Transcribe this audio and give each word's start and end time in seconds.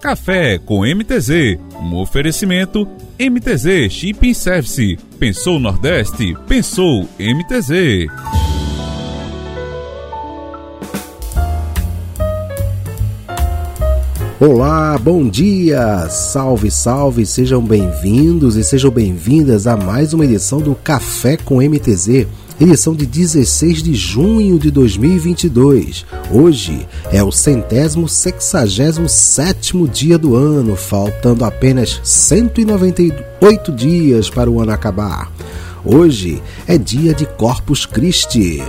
Café 0.00 0.56
com 0.56 0.80
MTZ, 0.80 1.58
um 1.78 1.96
oferecimento 1.96 2.88
MTZ 3.18 3.92
Shipping 3.92 4.32
Service. 4.32 4.98
Pensou 5.18 5.60
Nordeste? 5.60 6.34
Pensou 6.48 7.06
MTZ. 7.18 8.08
Olá, 14.40 14.96
bom 14.96 15.28
dia! 15.28 16.08
Salve, 16.08 16.70
salve! 16.70 17.26
Sejam 17.26 17.62
bem-vindos 17.62 18.56
e 18.56 18.64
sejam 18.64 18.90
bem-vindas 18.90 19.66
a 19.66 19.76
mais 19.76 20.14
uma 20.14 20.24
edição 20.24 20.60
do 20.60 20.74
Café 20.74 21.36
com 21.36 21.56
MTZ 21.60 22.26
edição 22.60 22.94
de 22.94 23.06
16 23.06 23.82
de 23.82 23.94
junho 23.94 24.58
de 24.58 24.70
2022. 24.70 26.04
Hoje 26.30 26.86
é 27.10 27.22
o 27.22 27.32
centésimo 27.32 28.06
sexagésimo 28.06 29.08
sétimo 29.08 29.88
dia 29.88 30.18
do 30.18 30.36
ano, 30.36 30.76
faltando 30.76 31.44
apenas 31.44 32.00
198 32.04 33.72
dias 33.72 34.28
para 34.28 34.50
o 34.50 34.60
ano 34.60 34.72
acabar. 34.72 35.32
Hoje 35.82 36.42
é 36.66 36.76
dia 36.76 37.14
de 37.14 37.24
Corpus 37.24 37.86
Christi. 37.86 38.62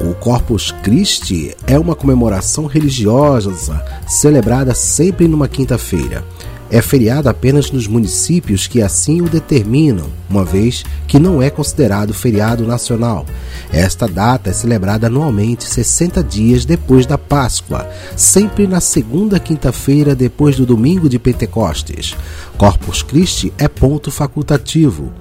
O 0.00 0.12
Corpus 0.14 0.72
Christi 0.82 1.54
é 1.64 1.78
uma 1.78 1.94
comemoração 1.94 2.66
religiosa 2.66 3.84
celebrada 4.08 4.74
sempre 4.74 5.28
numa 5.28 5.46
quinta-feira 5.46 6.24
é 6.70 6.82
feriado 6.82 7.28
apenas 7.28 7.70
nos 7.70 7.86
municípios 7.86 8.66
que 8.66 8.82
assim 8.82 9.20
o 9.22 9.28
determinam, 9.28 10.08
uma 10.28 10.44
vez 10.44 10.84
que 11.06 11.18
não 11.18 11.40
é 11.40 11.50
considerado 11.50 12.12
feriado 12.12 12.66
nacional. 12.66 13.24
Esta 13.72 14.08
data 14.08 14.50
é 14.50 14.52
celebrada 14.52 15.06
anualmente 15.06 15.64
60 15.64 16.22
dias 16.22 16.64
depois 16.64 17.06
da 17.06 17.16
Páscoa, 17.16 17.88
sempre 18.16 18.66
na 18.66 18.80
segunda 18.80 19.38
quinta-feira 19.38 20.14
depois 20.14 20.56
do 20.56 20.66
domingo 20.66 21.08
de 21.08 21.18
Pentecostes. 21.18 22.16
Corpus 22.56 23.02
Christi 23.02 23.52
é 23.58 23.68
ponto 23.68 24.10
facultativo. 24.10 25.12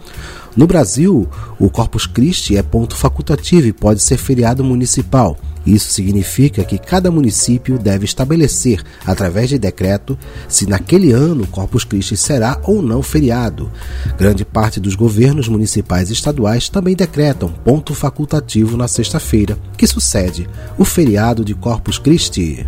No 0.56 0.66
Brasil, 0.66 1.28
o 1.60 1.70
Corpus 1.70 2.08
Christi 2.08 2.56
é 2.56 2.64
ponto 2.64 2.96
facultativo 2.96 3.68
e 3.68 3.74
pode 3.74 4.02
ser 4.02 4.18
feriado 4.18 4.64
municipal. 4.64 5.38
Isso 5.66 5.92
significa 5.92 6.64
que 6.64 6.78
cada 6.78 7.10
município 7.10 7.80
deve 7.80 8.06
estabelecer, 8.06 8.84
através 9.06 9.50
de 9.50 9.58
decreto, 9.58 10.18
se 10.48 10.68
naquele 10.68 11.12
ano 11.12 11.48
Corpus 11.48 11.84
Christi 11.84 12.16
será 12.16 12.60
ou 12.64 12.82
não 12.82 13.02
feriado. 13.02 13.72
Grande 14.18 14.46
parte 14.46 14.80
dos 14.80 14.96
governos 14.96 15.48
municipais 15.48 16.10
e 16.10 16.14
estaduais 16.14 16.70
também 16.70 16.96
decretam 16.96 17.50
ponto 17.50 17.96
facultativo 17.96 18.78
na 18.78 18.88
sexta-feira, 18.88 19.58
que 19.78 19.88
sucede 19.88 20.48
o 20.78 20.86
feriado 20.86 21.44
de 21.44 21.56
Corpus 21.56 21.98
Christi. 21.98 22.66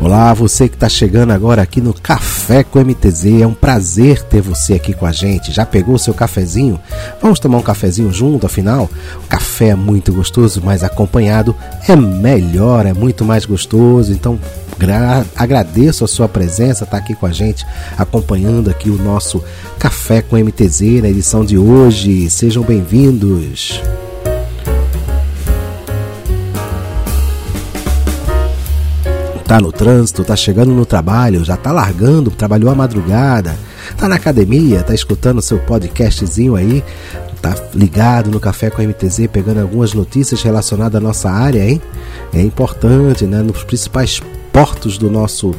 Olá, 0.00 0.32
você 0.32 0.68
que 0.68 0.76
está 0.76 0.88
chegando 0.88 1.32
agora 1.32 1.60
aqui 1.60 1.80
no 1.80 1.92
Café 1.92 2.62
com 2.62 2.78
MTZ. 2.78 3.42
É 3.42 3.46
um 3.46 3.52
prazer 3.52 4.22
ter 4.22 4.40
você 4.40 4.74
aqui 4.74 4.92
com 4.94 5.04
a 5.04 5.10
gente. 5.10 5.50
Já 5.50 5.66
pegou 5.66 5.96
o 5.96 5.98
seu 5.98 6.14
cafezinho? 6.14 6.78
Vamos 7.20 7.40
tomar 7.40 7.58
um 7.58 7.62
cafezinho 7.62 8.12
junto, 8.12 8.46
afinal? 8.46 8.88
O 9.24 9.26
café 9.28 9.70
é 9.70 9.74
muito 9.74 10.12
gostoso, 10.12 10.62
mas 10.64 10.84
acompanhado 10.84 11.54
é 11.88 11.96
melhor, 11.96 12.86
é 12.86 12.92
muito 12.92 13.24
mais 13.24 13.44
gostoso. 13.44 14.12
Então, 14.12 14.38
agradeço 15.34 16.04
a 16.04 16.08
sua 16.08 16.28
presença, 16.28 16.86
tá 16.86 16.96
aqui 16.96 17.16
com 17.16 17.26
a 17.26 17.32
gente, 17.32 17.66
acompanhando 17.96 18.70
aqui 18.70 18.90
o 18.90 19.02
nosso 19.02 19.42
Café 19.80 20.22
com 20.22 20.36
MTZ 20.36 21.02
na 21.02 21.08
edição 21.08 21.44
de 21.44 21.58
hoje. 21.58 22.30
Sejam 22.30 22.62
bem-vindos. 22.62 23.82
Tá 29.48 29.58
no 29.58 29.72
trânsito, 29.72 30.22
tá 30.22 30.36
chegando 30.36 30.72
no 30.72 30.84
trabalho, 30.84 31.42
já 31.42 31.56
tá 31.56 31.72
largando, 31.72 32.30
trabalhou 32.30 32.70
a 32.70 32.74
madrugada, 32.74 33.58
tá 33.96 34.06
na 34.06 34.16
academia, 34.16 34.82
tá 34.82 34.92
escutando 34.92 35.40
seu 35.40 35.58
podcastzinho 35.60 36.54
aí, 36.54 36.84
tá 37.40 37.54
ligado 37.74 38.30
no 38.30 38.38
Café 38.38 38.68
com 38.68 38.82
a 38.82 38.84
MTZ, 38.84 39.26
pegando 39.32 39.62
algumas 39.62 39.94
notícias 39.94 40.42
relacionadas 40.42 40.96
à 40.96 41.00
nossa 41.00 41.30
área, 41.30 41.66
hein? 41.66 41.80
É 42.34 42.42
importante, 42.42 43.24
né? 43.24 43.40
Nos 43.40 43.64
principais 43.64 44.20
portos 44.52 44.98
do 44.98 45.10
nosso, 45.10 45.54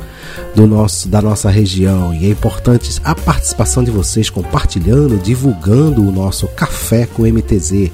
do 0.53 0.68
nosso, 0.68 1.08
da 1.08 1.19
nossa 1.19 1.50
região. 1.50 2.13
E 2.13 2.28
é 2.28 2.30
importante 2.30 3.02
a 3.03 3.16
participação 3.16 3.84
de 3.84 3.90
vocês 3.90 4.30
compartilhando, 4.30 5.18
divulgando 5.18 6.08
o 6.08 6.12
nosso 6.12 6.47
Café 6.50 7.08
com 7.08 7.24
MTZ. 7.24 7.90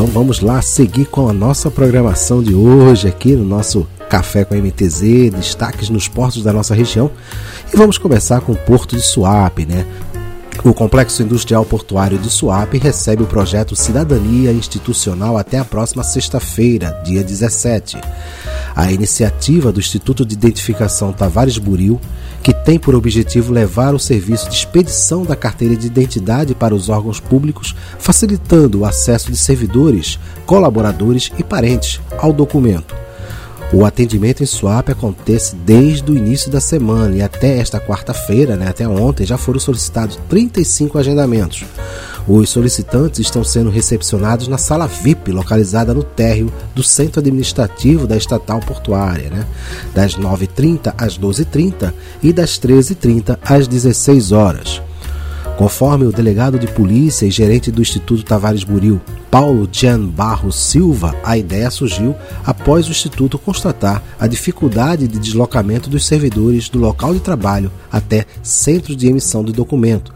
Então 0.00 0.10
vamos 0.10 0.40
lá 0.40 0.62
seguir 0.62 1.04
com 1.04 1.28
a 1.28 1.32
nossa 1.32 1.70
programação 1.70 2.42
de 2.42 2.54
hoje 2.54 3.06
aqui 3.06 3.36
no 3.36 3.44
nosso 3.44 3.86
Café 4.08 4.46
com 4.46 4.54
MTZ, 4.54 5.30
destaques 5.30 5.90
nos 5.90 6.08
portos 6.08 6.42
da 6.42 6.54
nossa 6.54 6.74
região. 6.74 7.10
E 7.70 7.76
vamos 7.76 7.98
começar 7.98 8.40
com 8.40 8.52
o 8.52 8.56
Porto 8.56 8.96
de 8.96 9.02
Suape, 9.02 9.66
né? 9.66 9.84
O 10.64 10.72
Complexo 10.72 11.22
Industrial 11.22 11.66
Portuário 11.66 12.18
de 12.18 12.30
Suape 12.30 12.78
recebe 12.78 13.24
o 13.24 13.26
projeto 13.26 13.76
Cidadania 13.76 14.50
Institucional 14.52 15.36
até 15.36 15.58
a 15.58 15.66
próxima 15.66 16.02
sexta-feira, 16.02 16.98
dia 17.04 17.22
17. 17.22 17.98
A 18.74 18.92
iniciativa 18.92 19.72
do 19.72 19.80
Instituto 19.80 20.24
de 20.24 20.34
Identificação 20.34 21.12
Tavares 21.12 21.58
Buril 21.58 22.00
que 22.42 22.54
tem 22.54 22.78
por 22.78 22.94
objetivo 22.94 23.52
levar 23.52 23.94
o 23.94 23.98
serviço 23.98 24.48
de 24.48 24.54
expedição 24.54 25.24
da 25.24 25.36
carteira 25.36 25.76
de 25.76 25.86
identidade 25.86 26.54
para 26.54 26.74
os 26.74 26.88
órgãos 26.88 27.20
públicos, 27.20 27.74
facilitando 27.98 28.80
o 28.80 28.84
acesso 28.84 29.30
de 29.30 29.36
servidores, 29.36 30.18
colaboradores 30.46 31.30
e 31.38 31.44
parentes 31.44 32.00
ao 32.18 32.32
documento. 32.32 32.94
O 33.72 33.84
atendimento 33.84 34.42
em 34.42 34.46
SWAP 34.46 34.90
acontece 34.90 35.54
desde 35.54 36.10
o 36.10 36.16
início 36.16 36.50
da 36.50 36.60
semana 36.60 37.14
e 37.14 37.22
até 37.22 37.58
esta 37.58 37.78
quarta-feira, 37.78 38.56
né, 38.56 38.68
até 38.68 38.88
ontem, 38.88 39.24
já 39.24 39.38
foram 39.38 39.60
solicitados 39.60 40.18
35 40.28 40.98
agendamentos. 40.98 41.64
Os 42.28 42.50
solicitantes 42.50 43.20
estão 43.20 43.42
sendo 43.42 43.70
recepcionados 43.70 44.46
na 44.46 44.58
sala 44.58 44.86
VIP, 44.86 45.32
localizada 45.32 45.94
no 45.94 46.02
térreo 46.02 46.52
do 46.74 46.82
centro 46.82 47.20
administrativo 47.20 48.06
da 48.06 48.16
estatal 48.16 48.60
portuária, 48.60 49.30
né? 49.30 49.46
das 49.94 50.16
9h30 50.16 50.94
às 50.96 51.18
12h30 51.18 51.92
e 52.22 52.32
das 52.32 52.58
13h30 52.58 53.38
às 53.44 53.66
16 53.66 54.32
horas. 54.32 54.82
Conforme 55.60 56.06
o 56.06 56.12
delegado 56.12 56.58
de 56.58 56.66
polícia 56.68 57.26
e 57.26 57.30
gerente 57.30 57.70
do 57.70 57.82
Instituto 57.82 58.24
Tavares 58.24 58.64
Buril, 58.64 58.98
Paulo 59.30 59.68
Jean 59.70 60.06
Barros 60.06 60.56
Silva, 60.56 61.14
a 61.22 61.36
ideia 61.36 61.70
surgiu 61.70 62.16
após 62.46 62.88
o 62.88 62.90
Instituto 62.90 63.38
constatar 63.38 64.02
a 64.18 64.26
dificuldade 64.26 65.06
de 65.06 65.18
deslocamento 65.18 65.90
dos 65.90 66.06
servidores 66.06 66.70
do 66.70 66.78
local 66.78 67.12
de 67.12 67.20
trabalho 67.20 67.70
até 67.92 68.24
centro 68.42 68.96
de 68.96 69.06
emissão 69.06 69.44
do 69.44 69.52
documento, 69.52 70.14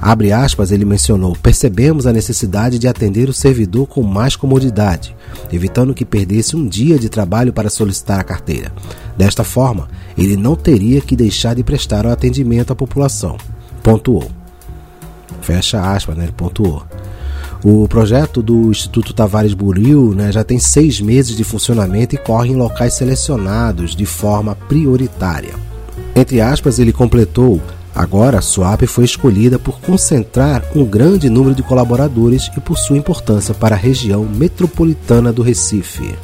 Abre 0.00 0.32
aspas, 0.32 0.70
ele 0.70 0.84
mencionou: 0.84 1.36
percebemos 1.42 2.06
a 2.06 2.12
necessidade 2.12 2.78
de 2.78 2.86
atender 2.86 3.28
o 3.28 3.32
servidor 3.32 3.86
com 3.86 4.02
mais 4.02 4.36
comodidade, 4.36 5.16
evitando 5.52 5.94
que 5.94 6.04
perdesse 6.04 6.56
um 6.56 6.66
dia 6.66 6.98
de 6.98 7.08
trabalho 7.08 7.52
para 7.52 7.70
solicitar 7.70 8.20
a 8.20 8.24
carteira. 8.24 8.72
Desta 9.16 9.42
forma, 9.42 9.88
ele 10.16 10.36
não 10.36 10.54
teria 10.54 11.00
que 11.00 11.16
deixar 11.16 11.54
de 11.54 11.64
prestar 11.64 12.04
o 12.04 12.10
atendimento 12.10 12.72
à 12.72 12.76
população. 12.76 13.36
Pontuou. 13.82 14.30
Fecha 15.40 15.80
aspas, 15.80 16.16
né? 16.16 16.24
Ele 16.24 16.32
pontuou. 16.32 16.84
O 17.64 17.88
projeto 17.88 18.42
do 18.42 18.70
Instituto 18.70 19.12
Tavares 19.14 19.54
Buril 19.54 20.14
né, 20.14 20.30
já 20.30 20.44
tem 20.44 20.58
seis 20.58 21.00
meses 21.00 21.36
de 21.36 21.42
funcionamento 21.42 22.14
e 22.14 22.18
corre 22.18 22.50
em 22.50 22.56
locais 22.56 22.94
selecionados 22.94 23.96
de 23.96 24.04
forma 24.04 24.54
prioritária. 24.54 25.54
Entre 26.14 26.40
aspas, 26.40 26.78
ele 26.78 26.92
completou 26.92 27.60
Agora, 27.96 28.40
a 28.40 28.42
SWAP 28.42 28.82
foi 28.86 29.06
escolhida 29.06 29.58
por 29.58 29.80
concentrar 29.80 30.62
um 30.74 30.84
grande 30.84 31.30
número 31.30 31.54
de 31.54 31.62
colaboradores 31.62 32.50
e 32.54 32.60
por 32.60 32.76
sua 32.76 32.98
importância 32.98 33.54
para 33.54 33.74
a 33.74 33.78
região 33.78 34.22
metropolitana 34.22 35.32
do 35.32 35.40
Recife. 35.40 36.14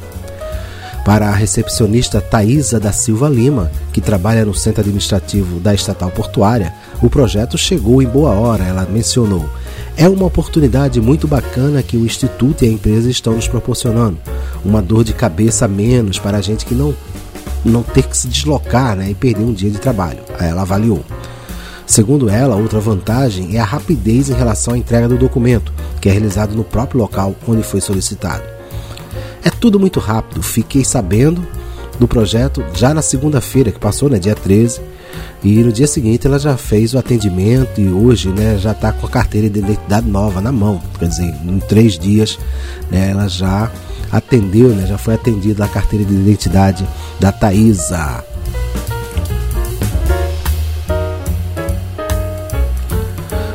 Para 1.03 1.29
a 1.29 1.33
recepcionista 1.33 2.21
Thaisa 2.21 2.79
da 2.79 2.91
Silva 2.91 3.27
Lima, 3.27 3.71
que 3.91 3.99
trabalha 3.99 4.45
no 4.45 4.53
centro 4.53 4.81
administrativo 4.81 5.59
da 5.59 5.73
estatal 5.73 6.11
portuária, 6.11 6.71
o 7.01 7.09
projeto 7.09 7.57
chegou 7.57 8.03
em 8.03 8.07
boa 8.07 8.29
hora, 8.29 8.63
ela 8.63 8.85
mencionou. 8.85 9.49
É 9.97 10.07
uma 10.07 10.27
oportunidade 10.27 11.01
muito 11.01 11.27
bacana 11.27 11.81
que 11.81 11.97
o 11.97 12.05
Instituto 12.05 12.63
e 12.63 12.69
a 12.69 12.71
empresa 12.71 13.09
estão 13.09 13.33
nos 13.33 13.47
proporcionando. 13.47 14.19
Uma 14.63 14.81
dor 14.81 15.03
de 15.03 15.13
cabeça 15.13 15.65
a 15.65 15.67
menos 15.67 16.19
para 16.19 16.37
a 16.37 16.41
gente 16.41 16.67
que 16.67 16.75
não, 16.75 16.93
não 17.65 17.81
ter 17.81 18.03
que 18.03 18.15
se 18.15 18.27
deslocar 18.27 18.95
né, 18.95 19.09
e 19.09 19.15
perder 19.15 19.43
um 19.43 19.53
dia 19.53 19.71
de 19.71 19.79
trabalho. 19.79 20.19
Ela 20.39 20.61
avaliou. 20.61 21.03
Segundo 21.85 22.29
ela, 22.29 22.55
outra 22.55 22.79
vantagem 22.79 23.57
é 23.57 23.59
a 23.59 23.65
rapidez 23.65 24.29
em 24.29 24.33
relação 24.33 24.73
à 24.73 24.77
entrega 24.77 25.07
do 25.07 25.17
documento, 25.17 25.73
que 25.99 26.09
é 26.09 26.11
realizado 26.11 26.55
no 26.55 26.63
próprio 26.63 27.01
local 27.01 27.35
onde 27.47 27.63
foi 27.63 27.81
solicitado. 27.81 28.43
É 29.43 29.49
tudo 29.49 29.79
muito 29.79 29.99
rápido, 29.99 30.41
fiquei 30.41 30.85
sabendo 30.85 31.45
do 31.99 32.07
projeto 32.07 32.63
já 32.73 32.93
na 32.93 33.01
segunda-feira, 33.01 33.71
que 33.71 33.79
passou, 33.79 34.09
né, 34.09 34.17
dia 34.17 34.35
13. 34.35 34.81
E 35.43 35.61
no 35.61 35.71
dia 35.71 35.85
seguinte 35.85 36.25
ela 36.25 36.39
já 36.39 36.55
fez 36.55 36.93
o 36.93 36.97
atendimento 36.97 37.79
e 37.79 37.87
hoje 37.87 38.29
né, 38.29 38.57
já 38.57 38.71
está 38.71 38.91
com 38.91 39.05
a 39.05 39.09
carteira 39.09 39.49
de 39.49 39.59
identidade 39.59 40.09
nova 40.09 40.39
na 40.39 40.51
mão. 40.51 40.81
Quer 40.97 41.09
dizer, 41.09 41.35
em 41.45 41.59
três 41.59 41.99
dias 41.99 42.39
né, 42.89 43.11
ela 43.11 43.27
já 43.27 43.69
atendeu, 44.11 44.69
né, 44.69 44.87
já 44.87 44.97
foi 44.97 45.15
atendida 45.15 45.65
a 45.65 45.67
carteira 45.67 46.05
de 46.05 46.13
identidade 46.13 46.87
da 47.19 47.31
Thaisa. 47.31 48.23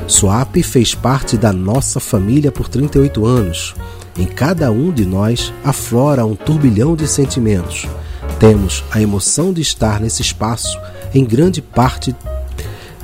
Swap 0.08 0.56
fez 0.62 0.94
parte 0.94 1.36
da 1.36 1.52
nossa 1.52 2.00
família 2.00 2.50
por 2.50 2.66
38 2.66 3.26
anos. 3.26 3.74
Em 4.16 4.24
cada 4.24 4.70
um 4.70 4.90
de 4.90 5.04
nós 5.04 5.52
aflora 5.62 6.24
um 6.24 6.34
turbilhão 6.34 6.96
de 6.96 7.06
sentimentos. 7.06 7.86
Temos 8.40 8.82
a 8.90 9.00
emoção 9.00 9.52
de 9.52 9.60
estar 9.60 10.00
nesse 10.00 10.22
espaço, 10.22 10.78
em 11.14 11.24
grande 11.24 11.60
parte 11.60 12.16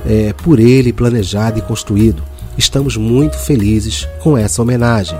é, 0.05 0.33
por 0.33 0.59
ele 0.59 0.91
planejado 0.91 1.59
e 1.59 1.61
construído. 1.61 2.23
Estamos 2.57 2.97
muito 2.97 3.37
felizes 3.37 4.07
com 4.21 4.35
essa 4.35 4.61
homenagem. 4.61 5.17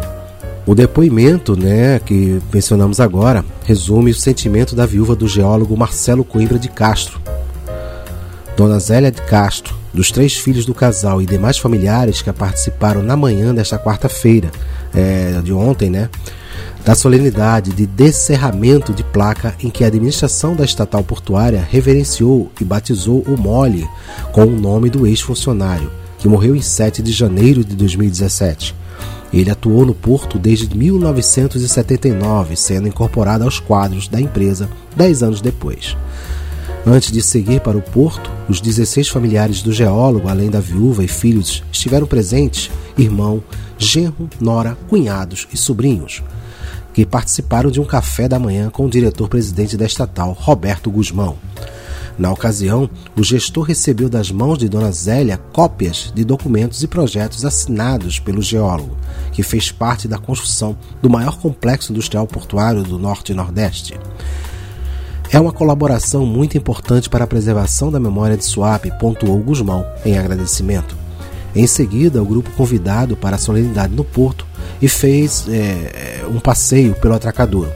O 0.65 0.73
depoimento, 0.73 1.55
né, 1.55 1.99
que 1.99 2.41
mencionamos 2.51 2.99
agora, 2.99 3.45
resume 3.63 4.09
o 4.09 4.15
sentimento 4.15 4.75
da 4.75 4.87
viúva 4.87 5.15
do 5.15 5.27
geólogo 5.27 5.77
Marcelo 5.77 6.23
Coimbra 6.23 6.57
de 6.57 6.67
Castro. 6.67 7.21
Dona 8.57 8.79
Zélia 8.79 9.11
de 9.11 9.21
Castro, 9.21 9.75
dos 9.95 10.11
três 10.11 10.35
filhos 10.35 10.65
do 10.65 10.73
casal 10.73 11.21
e 11.21 11.25
demais 11.25 11.57
familiares 11.57 12.21
que 12.21 12.31
participaram 12.31 13.01
na 13.01 13.15
manhã 13.15 13.55
desta 13.55 13.79
quarta-feira, 13.79 14.51
é, 14.93 15.41
de 15.41 15.53
ontem, 15.53 15.89
né, 15.89 16.09
da 16.85 16.93
solenidade 16.93 17.71
de 17.71 17.87
descerramento 17.87 18.93
de 18.93 19.03
placa 19.03 19.55
em 19.59 19.69
que 19.69 19.83
a 19.83 19.87
administração 19.87 20.55
da 20.55 20.63
estatal 20.63 21.03
portuária 21.03 21.67
reverenciou 21.71 22.51
e 22.61 22.63
batizou 22.63 23.21
o 23.21 23.35
Mole 23.35 23.87
com 24.31 24.43
o 24.43 24.59
nome 24.59 24.89
do 24.89 25.07
ex-funcionário, 25.07 25.89
que 26.19 26.27
morreu 26.27 26.55
em 26.55 26.61
7 26.61 27.01
de 27.01 27.11
janeiro 27.11 27.63
de 27.63 27.75
2017. 27.75 28.75
Ele 29.33 29.49
atuou 29.49 29.85
no 29.85 29.93
porto 29.93 30.37
desde 30.37 30.77
1979, 30.77 32.55
sendo 32.55 32.87
incorporado 32.87 33.43
aos 33.43 33.59
quadros 33.59 34.07
da 34.07 34.21
empresa 34.21 34.69
dez 34.95 35.23
anos 35.23 35.41
depois. 35.41 35.97
Antes 36.87 37.11
de 37.11 37.19
seguir 37.19 37.61
para 37.61 37.75
o 37.75 37.81
porto, 37.81 38.31
os 38.47 38.61
16 38.61 39.09
familiares 39.09 39.63
do 39.63 39.73
geólogo, 39.73 40.27
além 40.27 40.51
da 40.51 40.59
viúva 40.59 41.03
e 41.03 41.07
filhos, 41.07 41.63
estiveram 41.71 42.05
presentes, 42.05 42.69
irmão, 42.95 43.43
genro, 43.75 44.29
nora, 44.39 44.77
cunhados 44.87 45.47
e 45.51 45.57
sobrinhos, 45.57 46.21
que 46.93 47.03
participaram 47.03 47.71
de 47.71 47.81
um 47.81 47.85
café 47.85 48.27
da 48.27 48.37
manhã 48.37 48.69
com 48.69 48.85
o 48.85 48.89
diretor-presidente 48.89 49.75
da 49.75 49.85
estatal, 49.85 50.31
Roberto 50.33 50.91
Guzmão. 50.91 51.37
Na 52.19 52.31
ocasião, 52.31 52.87
o 53.17 53.23
gestor 53.23 53.63
recebeu 53.63 54.07
das 54.07 54.29
mãos 54.29 54.59
de 54.59 54.69
Dona 54.69 54.91
Zélia 54.91 55.39
cópias 55.51 56.13
de 56.13 56.23
documentos 56.23 56.83
e 56.83 56.87
projetos 56.87 57.43
assinados 57.43 58.19
pelo 58.19 58.43
geólogo, 58.43 58.95
que 59.33 59.41
fez 59.41 59.71
parte 59.71 60.07
da 60.07 60.19
construção 60.19 60.77
do 61.01 61.09
maior 61.09 61.39
complexo 61.39 61.91
industrial 61.91 62.27
portuário 62.27 62.83
do 62.83 62.99
Norte 62.99 63.31
e 63.31 63.35
Nordeste. 63.35 63.99
É 65.31 65.39
uma 65.39 65.51
colaboração 65.51 66.25
muito 66.25 66.57
importante 66.57 67.09
para 67.09 67.23
a 67.23 67.27
preservação 67.27 67.91
da 67.91 67.99
memória 67.99 68.37
de 68.37 68.45
Suape, 68.45 68.91
pontuou 68.99 69.37
Guzmão 69.39 69.85
em 70.05 70.17
agradecimento. 70.17 70.95
Em 71.55 71.67
seguida, 71.67 72.21
o 72.21 72.25
grupo 72.25 72.51
convidado 72.51 73.15
para 73.15 73.35
a 73.35 73.39
solenidade 73.39 73.93
no 73.93 74.03
Porto 74.03 74.45
e 74.81 74.87
fez 74.87 75.45
é, 75.49 76.23
um 76.29 76.39
passeio 76.39 76.93
pelo 76.95 77.15
atracador. 77.15 77.67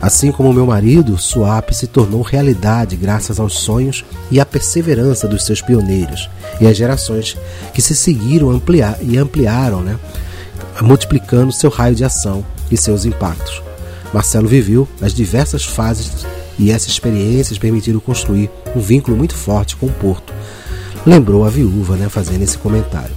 Assim 0.00 0.32
como 0.32 0.52
meu 0.52 0.66
marido, 0.66 1.16
Suape 1.16 1.74
se 1.74 1.86
tornou 1.86 2.22
realidade 2.22 2.96
graças 2.96 3.38
aos 3.38 3.60
sonhos 3.60 4.04
e 4.30 4.40
à 4.40 4.44
perseverança 4.44 5.28
dos 5.28 5.44
seus 5.44 5.62
pioneiros 5.62 6.28
e 6.60 6.66
às 6.66 6.76
gerações 6.76 7.36
que 7.72 7.80
se 7.80 7.94
seguiram 7.94 8.50
ampliar 8.50 8.98
e 9.00 9.16
ampliaram, 9.16 9.80
né, 9.80 9.96
multiplicando 10.80 11.52
seu 11.52 11.70
raio 11.70 11.94
de 11.94 12.04
ação 12.04 12.44
e 12.70 12.76
seus 12.76 13.04
impactos. 13.04 13.62
Marcelo 14.12 14.48
viveu 14.48 14.88
as 15.00 15.14
diversas 15.14 15.64
fases 15.64 16.26
e 16.58 16.70
essas 16.70 16.88
experiências 16.88 17.58
permitiram 17.58 18.00
construir 18.00 18.50
um 18.74 18.80
vínculo 18.80 19.16
muito 19.16 19.34
forte 19.34 19.76
com 19.76 19.86
o 19.86 19.92
Porto. 19.92 20.32
Lembrou 21.06 21.44
a 21.44 21.50
viúva, 21.50 21.96
né, 21.96 22.08
fazendo 22.08 22.42
esse 22.42 22.56
comentário. 22.56 23.14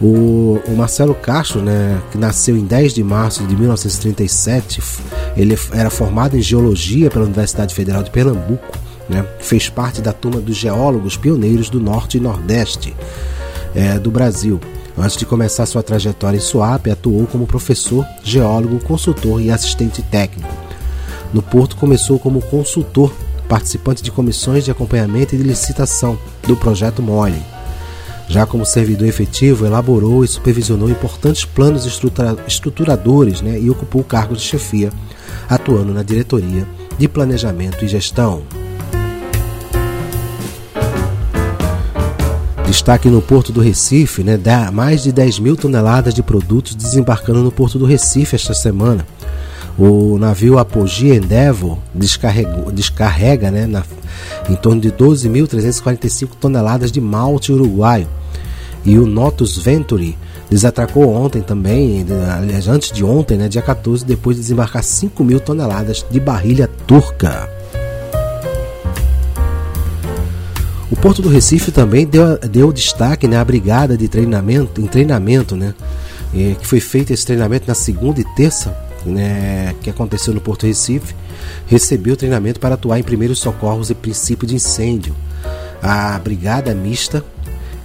O, 0.00 0.60
o, 0.66 0.76
Marcelo 0.76 1.14
Castro, 1.14 1.62
né, 1.62 2.00
que 2.10 2.18
nasceu 2.18 2.56
em 2.56 2.64
10 2.64 2.92
de 2.92 3.04
março 3.04 3.44
de 3.44 3.54
1937, 3.54 4.82
ele 5.36 5.56
era 5.72 5.90
formado 5.90 6.36
em 6.36 6.42
geologia 6.42 7.08
pela 7.08 7.24
Universidade 7.24 7.74
Federal 7.74 8.02
de 8.02 8.10
Pernambuco, 8.10 8.78
né, 9.08 9.24
fez 9.40 9.68
parte 9.68 10.00
da 10.00 10.12
turma 10.12 10.40
dos 10.40 10.56
geólogos 10.56 11.16
pioneiros 11.16 11.68
do 11.68 11.80
Norte 11.80 12.18
e 12.18 12.20
Nordeste 12.20 12.94
é, 13.74 13.98
do 13.98 14.10
Brasil. 14.10 14.60
Antes 14.96 15.16
de 15.16 15.24
começar 15.24 15.66
sua 15.66 15.82
trajetória 15.82 16.36
em 16.36 16.40
Suape, 16.40 16.90
atuou 16.90 17.26
como 17.26 17.46
professor, 17.46 18.04
geólogo, 18.22 18.78
consultor 18.80 19.40
e 19.40 19.50
assistente 19.50 20.02
técnico. 20.02 20.61
No 21.32 21.42
Porto, 21.42 21.76
começou 21.76 22.18
como 22.18 22.42
consultor, 22.42 23.12
participante 23.48 24.02
de 24.02 24.10
comissões 24.10 24.64
de 24.64 24.70
acompanhamento 24.70 25.34
e 25.34 25.38
de 25.38 25.44
licitação 25.44 26.18
do 26.46 26.56
projeto 26.56 27.02
Mole 27.02 27.42
já 28.32 28.46
como 28.46 28.64
servidor 28.64 29.06
efetivo, 29.06 29.66
elaborou 29.66 30.24
e 30.24 30.28
supervisionou 30.28 30.88
importantes 30.88 31.44
planos 31.44 31.84
estrutura 31.84 32.36
estruturadores 32.46 33.42
né, 33.42 33.60
e 33.60 33.68
ocupou 33.68 34.00
o 34.00 34.04
cargo 34.04 34.34
de 34.34 34.40
chefia, 34.40 34.90
atuando 35.48 35.92
na 35.92 36.02
diretoria 36.02 36.66
de 36.98 37.06
planejamento 37.06 37.84
e 37.84 37.88
gestão. 37.88 38.42
Destaque 42.66 43.10
no 43.10 43.20
Porto 43.20 43.52
do 43.52 43.60
Recife, 43.60 44.24
né, 44.24 44.38
mais 44.72 45.02
de 45.02 45.12
10 45.12 45.38
mil 45.38 45.54
toneladas 45.54 46.14
de 46.14 46.22
produtos 46.22 46.74
desembarcando 46.74 47.42
no 47.42 47.52
Porto 47.52 47.78
do 47.78 47.84
Recife 47.84 48.34
esta 48.34 48.54
semana. 48.54 49.06
O 49.78 50.18
navio 50.18 50.58
Apogee 50.58 51.16
Endeavor 51.16 51.78
descarrega 51.94 53.50
né, 53.50 53.66
na, 53.66 53.82
em 54.48 54.54
torno 54.54 54.80
de 54.80 54.92
12.345 54.92 56.30
toneladas 56.40 56.92
de 56.92 57.00
malte 57.00 57.52
uruguaio, 57.52 58.06
e 58.84 58.98
o 58.98 59.06
Notus 59.06 59.56
Venturi 59.56 60.16
desatracou 60.50 61.08
ontem 61.08 61.40
também, 61.40 62.04
aliás, 62.36 62.68
antes 62.68 62.92
de 62.92 63.02
ontem, 63.02 63.38
né, 63.38 63.48
dia 63.48 63.62
14, 63.62 64.04
depois 64.04 64.36
de 64.36 64.42
desembarcar 64.42 64.84
5 64.84 65.24
mil 65.24 65.40
toneladas 65.40 66.04
de 66.10 66.20
barrilha 66.20 66.68
turca. 66.86 67.48
O 70.90 70.96
Porto 70.96 71.22
do 71.22 71.30
Recife 71.30 71.72
também 71.72 72.06
deu, 72.06 72.38
deu 72.38 72.70
destaque 72.70 73.26
né, 73.26 73.38
à 73.38 73.44
brigada 73.44 73.96
de 73.96 74.08
treinamento, 74.08 74.82
em 74.82 74.86
treinamento, 74.86 75.56
né, 75.56 75.74
que 76.32 76.66
foi 76.66 76.80
feito 76.80 77.14
esse 77.14 77.24
treinamento 77.24 77.64
na 77.66 77.74
segunda 77.74 78.20
e 78.20 78.24
terça, 78.36 78.76
né, 79.04 79.74
que 79.80 79.90
aconteceu 79.90 80.32
no 80.32 80.40
Porto 80.40 80.66
Recife, 80.66 81.14
recebeu 81.66 82.16
treinamento 82.16 82.60
para 82.60 82.74
atuar 82.74 82.98
em 82.98 83.02
primeiros 83.02 83.38
socorros 83.38 83.90
e 83.90 83.94
princípio 83.94 84.46
de 84.46 84.54
incêndio. 84.54 85.14
A 85.82 86.18
brigada 86.18 86.74
mista 86.74 87.24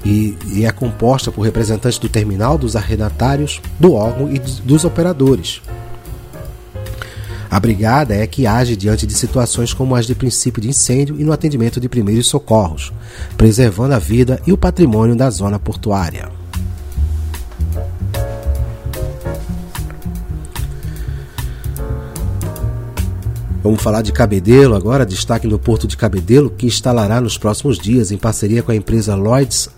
e, 0.05 0.37
e 0.53 0.65
é 0.65 0.71
composta 0.71 1.31
por 1.31 1.41
representantes 1.41 1.97
do 1.97 2.07
terminal, 2.07 2.57
dos 2.57 2.75
arrendatários, 2.75 3.61
do 3.79 3.93
órgão 3.93 4.31
e 4.31 4.39
dos 4.39 4.85
operadores. 4.85 5.61
A 7.49 7.59
brigada 7.59 8.13
é 8.13 8.27
que 8.27 8.45
age 8.45 8.75
diante 8.75 9.07
de 9.07 9.13
situações 9.13 9.73
como 9.73 9.95
as 9.95 10.05
de 10.05 10.13
princípio 10.13 10.61
de 10.61 10.69
incêndio 10.69 11.19
e 11.19 11.23
no 11.23 11.31
atendimento 11.31 11.79
de 11.79 11.87
primeiros 11.87 12.27
socorros, 12.27 12.91
preservando 13.37 13.93
a 13.93 13.99
vida 13.99 14.41
e 14.45 14.51
o 14.51 14.57
patrimônio 14.57 15.15
da 15.15 15.29
zona 15.29 15.57
portuária. 15.57 16.29
Vamos 23.67 23.83
falar 23.83 24.01
de 24.01 24.13
Cabedelo 24.13 24.75
agora, 24.75 25.05
destaque 25.05 25.45
no 25.45 25.59
Porto 25.59 25.87
de 25.87 25.97
Cabedelo, 25.97 26.49
que 26.49 26.65
instalará 26.65 27.19
nos 27.19 27.37
próximos 27.37 27.77
dias, 27.77 28.13
em 28.13 28.17
parceria 28.17 28.63
com 28.63 28.71
a 28.71 28.75
empresa 28.75 29.13
Lloyds 29.13 29.69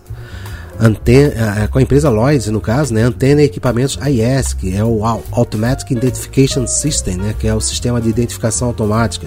antena, 0.78 1.66
com 1.66 1.80
a 1.80 1.82
empresa 1.82 2.08
Lloyds, 2.08 2.46
no 2.46 2.60
caso, 2.60 2.94
né, 2.94 3.02
antena 3.02 3.42
e 3.42 3.46
equipamentos 3.46 3.98
AIS, 4.00 4.54
que 4.54 4.76
é 4.76 4.84
o 4.84 5.04
Automatic 5.32 5.90
Identification 5.90 6.68
System, 6.68 7.16
né, 7.16 7.34
que 7.36 7.48
é 7.48 7.54
o 7.54 7.60
sistema 7.60 8.00
de 8.00 8.08
identificação 8.08 8.68
automática, 8.68 9.26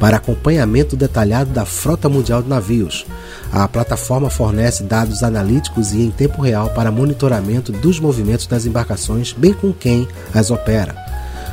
para 0.00 0.16
acompanhamento 0.16 0.96
detalhado 0.96 1.50
da 1.50 1.66
frota 1.66 2.08
mundial 2.08 2.42
de 2.42 2.48
navios. 2.48 3.04
A 3.52 3.68
plataforma 3.68 4.30
fornece 4.30 4.82
dados 4.82 5.22
analíticos 5.22 5.92
e 5.92 6.00
em 6.00 6.10
tempo 6.10 6.40
real 6.40 6.70
para 6.70 6.90
monitoramento 6.90 7.70
dos 7.70 8.00
movimentos 8.00 8.46
das 8.46 8.64
embarcações, 8.64 9.34
bem 9.34 9.52
com 9.52 9.74
quem 9.74 10.08
as 10.32 10.50
opera. 10.50 11.09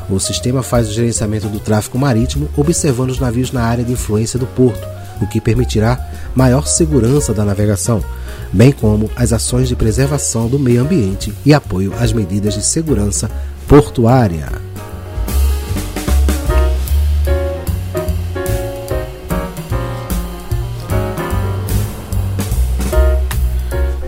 O 0.09 0.19
sistema 0.19 0.63
faz 0.63 0.89
o 0.89 0.93
gerenciamento 0.93 1.47
do 1.49 1.59
tráfego 1.59 1.97
marítimo, 1.97 2.49
observando 2.55 3.09
os 3.09 3.19
navios 3.19 3.51
na 3.51 3.63
área 3.63 3.83
de 3.83 3.91
influência 3.91 4.39
do 4.39 4.47
porto, 4.47 4.87
o 5.21 5.27
que 5.27 5.41
permitirá 5.41 5.99
maior 6.35 6.65
segurança 6.67 7.33
da 7.33 7.43
navegação 7.43 8.03
bem 8.51 8.71
como 8.71 9.09
as 9.15 9.33
ações 9.33 9.67
de 9.67 9.75
preservação 9.75 10.47
do 10.47 10.59
meio 10.59 10.81
ambiente 10.81 11.33
e 11.45 11.53
apoio 11.53 11.93
às 11.99 12.13
medidas 12.13 12.53
de 12.53 12.63
segurança 12.63 13.29
portuária. 13.67 14.49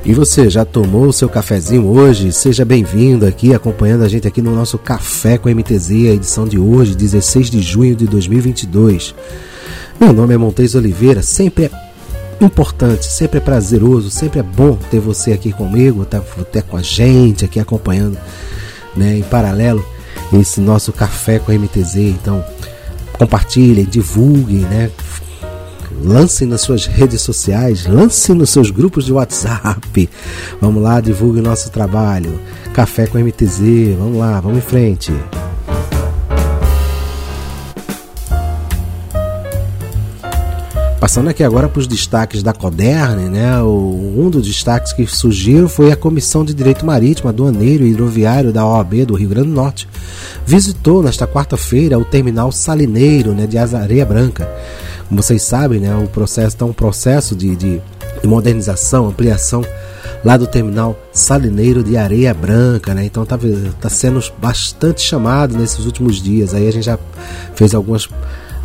E 0.10 0.14
você 0.16 0.50
já 0.50 0.66
tomou 0.66 1.06
o 1.06 1.14
seu 1.14 1.30
cafezinho 1.30 1.86
hoje? 1.86 2.32
Seja 2.32 2.66
bem-vindo 2.66 3.28
aqui, 3.28 3.54
acompanhando 3.54 4.04
a 4.04 4.08
gente 4.08 4.28
aqui 4.28 4.42
no 4.42 4.56
nosso 4.56 4.76
Café 4.80 5.38
com 5.38 5.48
MTZ, 5.48 5.92
a 5.92 6.16
edição 6.16 6.48
de 6.48 6.58
hoje, 6.58 6.96
16 6.96 7.52
de 7.52 7.62
junho 7.62 7.96
de 7.96 8.08
2022. 8.08 9.14
Meu 10.00 10.12
nome 10.12 10.34
é 10.34 10.38
Montes 10.38 10.74
Oliveira, 10.74 11.22
sempre 11.22 11.66
é 11.66 11.72
importante, 12.44 13.06
sempre 13.06 13.38
é 13.38 13.40
prazeroso, 13.40 14.10
sempre 14.10 14.40
é 14.40 14.44
bom 14.44 14.80
ter 14.90 15.00
você 15.00 15.32
aqui 15.32 15.52
comigo, 15.52 16.04
tá 16.06 16.24
até 16.42 16.64
com 16.64 16.76
a 16.76 16.82
gente 16.82 17.46
aqui 17.46 17.60
acompanhando, 17.60 18.18
né, 18.96 19.16
em 19.16 19.22
paralelo 19.22 19.86
esse 20.34 20.60
nosso 20.60 20.92
café 20.92 21.38
com 21.38 21.52
MTZ. 21.52 21.98
Então, 21.98 22.44
compartilhem, 23.14 23.86
divulguem, 23.86 24.62
né? 24.62 24.90
Lance 26.02 26.46
nas 26.46 26.62
suas 26.62 26.86
redes 26.86 27.22
sociais, 27.22 27.86
lance 27.86 28.34
nos 28.34 28.50
seus 28.50 28.72
grupos 28.72 29.06
de 29.06 29.14
WhatsApp. 29.14 30.10
Vamos 30.62 30.82
lá, 30.82 31.02
divulgue 31.02 31.40
o 31.40 31.44
nosso 31.44 31.70
trabalho. 31.70 32.40
Café 32.74 33.06
com 33.08 33.18
MTZ, 33.18 33.98
vamos 33.98 34.18
lá, 34.18 34.40
vamos 34.40 34.60
em 34.60 34.62
frente. 34.62 35.14
Passando 41.00 41.30
aqui 41.30 41.46
agora 41.46 41.70
para 41.70 41.80
os 41.80 41.88
destaques 41.88 42.44
da 42.44 42.52
Coderne, 42.52 43.30
né? 43.30 43.62
O, 43.62 44.16
um 44.18 44.30
dos 44.30 44.46
destaques 44.46 44.92
que 44.92 45.08
surgiram 45.08 45.70
foi 45.70 45.94
a 45.94 45.96
Comissão 45.96 46.44
de 46.44 46.54
Direito 46.54 46.86
Marítimo, 46.86 47.30
Aduaneiro 47.30 47.86
e 47.86 47.92
Hidroviário 47.92 48.52
da 48.52 48.66
OAB 48.66 49.06
do 49.06 49.16
Rio 49.16 49.30
Grande 49.30 49.48
do 49.48 49.54
Norte. 49.54 49.88
Visitou 50.46 51.02
nesta 51.02 51.26
quarta-feira 51.26 51.98
o 51.98 52.04
terminal 52.04 52.52
salineiro 52.52 53.32
né, 53.32 53.48
de 53.48 53.58
Areia 53.58 54.06
Branca. 54.06 54.50
Como 55.10 55.22
vocês 55.24 55.42
sabem, 55.42 55.80
né, 55.80 55.96
o 55.96 56.08
processo 56.08 56.50
está 56.50 56.66
um 56.66 56.72
processo 56.72 57.36
de, 57.36 57.56
de, 57.56 57.82
de 58.22 58.28
modernização, 58.28 59.08
ampliação 59.08 59.66
lá 60.24 60.38
do 60.38 60.46
terminal 60.46 60.98
salineiro 61.12 61.84
de 61.84 61.98
Areia 61.98 62.34
Branca, 62.34 62.94
né? 62.94 63.06
Então 63.06 63.24
está 63.24 63.38
tá 63.82 63.90
sendo 63.90 64.22
bastante 64.38 65.02
chamado 65.02 65.58
nesses 65.58 65.86
últimos 65.86 66.22
dias. 66.22 66.54
Aí 66.54 66.68
a 66.68 66.72
gente 66.72 66.86
já 66.86 67.00
fez 67.56 67.74
algumas 67.74 68.08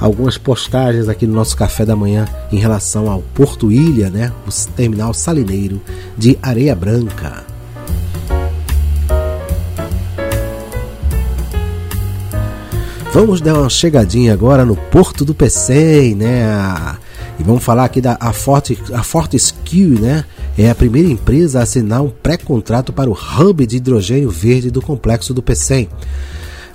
algumas 0.01 0.37
postagens 0.37 1.09
aqui 1.09 1.27
no 1.27 1.35
nosso 1.35 1.57
café 1.57 1.87
da 1.87 1.97
manhã 1.97 2.27
em 2.53 2.59
relação 2.59 3.11
ao 3.11 3.23
Porto 3.23 3.73
Ilha, 3.73 4.11
né? 4.11 4.33
O 4.47 4.73
terminal 4.73 5.15
salineiro 5.15 5.81
de 6.19 6.39
Areia 6.43 6.75
Branca. 6.75 7.54
Vamos 13.15 13.41
dar 13.41 13.55
uma 13.55 13.71
chegadinha 13.71 14.33
agora 14.33 14.65
no 14.65 14.75
Porto 14.75 15.25
do 15.25 15.33
Pecém, 15.33 16.17
né? 16.17 16.97
E 17.39 17.45
vamos 17.45 17.63
falar 17.63 17.85
aqui 17.85 18.01
da 18.01 18.17
a 18.19 18.33
Forte, 18.33 18.77
a 18.93 19.05
Forte 19.05 19.37
Skill, 19.37 20.01
né? 20.01 20.25
É 20.59 20.69
a 20.69 20.75
primeira 20.75 21.09
empresa 21.09 21.61
a 21.61 21.63
assinar 21.63 22.03
um 22.03 22.11
pré-contrato 22.11 22.93
para 22.93 23.09
o 23.09 23.13
hub 23.13 23.65
de 23.69 23.77
hidrogênio 23.77 24.31
verde 24.31 24.69
do 24.69 24.83
complexo 24.83 25.33
do 25.33 25.41
Pecém. 25.41 25.89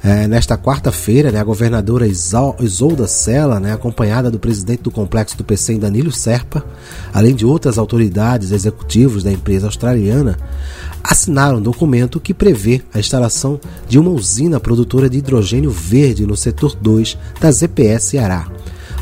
É, 0.02 0.28
nesta 0.28 0.58
quarta-feira, 0.58 1.30
né, 1.30 1.40
a 1.40 1.44
governadora 1.44 2.08
Isolda 2.08 3.06
Sela, 3.06 3.60
né, 3.60 3.74
acompanhada 3.74 4.32
do 4.32 4.40
presidente 4.40 4.84
do 4.84 4.92
complexo 4.92 5.38
do 5.38 5.44
PC, 5.44 5.78
Danilo 5.78 6.12
Serpa, 6.12 6.64
além 7.14 7.36
de 7.36 7.46
outras 7.46 7.78
autoridades 7.78 8.52
executivos 8.52 9.24
da 9.24 9.32
empresa 9.32 9.68
australiana, 9.68 10.38
assinaram 11.04 11.58
um 11.58 11.62
documento 11.62 12.20
que 12.20 12.34
prevê 12.34 12.82
a 12.94 13.00
instalação 13.00 13.60
de 13.90 14.00
uma 14.00 14.12
usina 14.12 14.60
produtora 14.60 15.10
de 15.10 15.18
hidrogênio 15.18 15.70
verde 15.70 16.26
no 16.26 16.38
setor 16.38 16.76
2 16.76 17.18
da 17.42 17.52
ZPS 17.52 18.04
Ceará, 18.04 18.48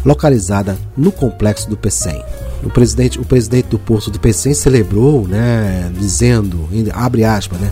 localizada 0.03 0.77
no 0.95 1.11
complexo 1.11 1.69
do 1.69 1.77
PECEM. 1.77 2.23
O 2.63 2.71
presidente, 2.71 3.19
o 3.19 3.25
presidente 3.25 3.67
do 3.67 3.77
Porto 3.77 4.09
do 4.09 4.19
PECEM 4.19 4.55
celebrou, 4.55 5.27
né, 5.27 5.91
dizendo, 5.95 6.67
abre 6.91 7.23
aspas, 7.23 7.59
né, 7.59 7.71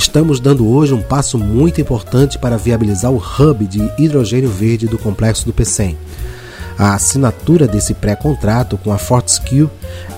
Estamos 0.00 0.40
dando 0.40 0.66
hoje 0.66 0.94
um 0.94 1.02
passo 1.02 1.36
muito 1.36 1.78
importante 1.78 2.38
para 2.38 2.56
viabilizar 2.56 3.12
o 3.12 3.18
hub 3.18 3.66
de 3.66 3.80
hidrogênio 3.98 4.48
verde 4.48 4.86
do 4.86 4.96
complexo 4.96 5.44
do 5.44 5.52
PCM. 5.52 5.94
A 6.78 6.94
assinatura 6.94 7.68
desse 7.68 7.92
pré-contrato 7.92 8.78
com 8.78 8.90
a 8.94 8.96
Fortescue 8.96 9.68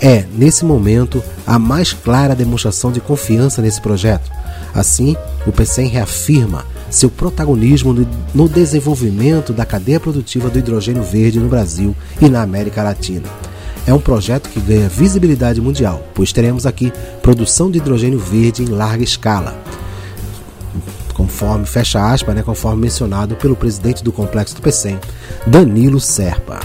é, 0.00 0.24
nesse 0.36 0.64
momento, 0.64 1.20
a 1.44 1.58
mais 1.58 1.92
clara 1.92 2.32
demonstração 2.32 2.92
de 2.92 3.00
confiança 3.00 3.60
nesse 3.60 3.80
projeto. 3.80 4.30
Assim, 4.72 5.16
o 5.44 5.50
PCM 5.50 5.88
reafirma 5.88 6.64
seu 6.88 7.10
protagonismo 7.10 7.92
no 8.32 8.48
desenvolvimento 8.48 9.52
da 9.52 9.66
cadeia 9.66 9.98
produtiva 9.98 10.48
do 10.48 10.60
hidrogênio 10.60 11.02
verde 11.02 11.40
no 11.40 11.48
Brasil 11.48 11.92
e 12.20 12.28
na 12.28 12.40
América 12.40 12.84
Latina 12.84 13.26
é 13.86 13.92
um 13.92 14.00
projeto 14.00 14.48
que 14.48 14.60
ganha 14.60 14.88
visibilidade 14.88 15.60
mundial, 15.60 16.06
pois 16.14 16.32
teremos 16.32 16.66
aqui 16.66 16.92
produção 17.20 17.70
de 17.70 17.78
hidrogênio 17.78 18.18
verde 18.18 18.62
em 18.62 18.66
larga 18.66 19.02
escala. 19.02 19.60
Conforme, 21.14 21.66
fecha 21.66 22.12
aspas, 22.12 22.34
né, 22.34 22.42
conforme 22.42 22.82
mencionado 22.82 23.36
pelo 23.36 23.54
presidente 23.54 24.02
do 24.02 24.12
complexo 24.12 24.56
do 24.56 24.62
PECEM, 24.62 24.98
Danilo 25.46 26.00
Serpa. 26.00 26.60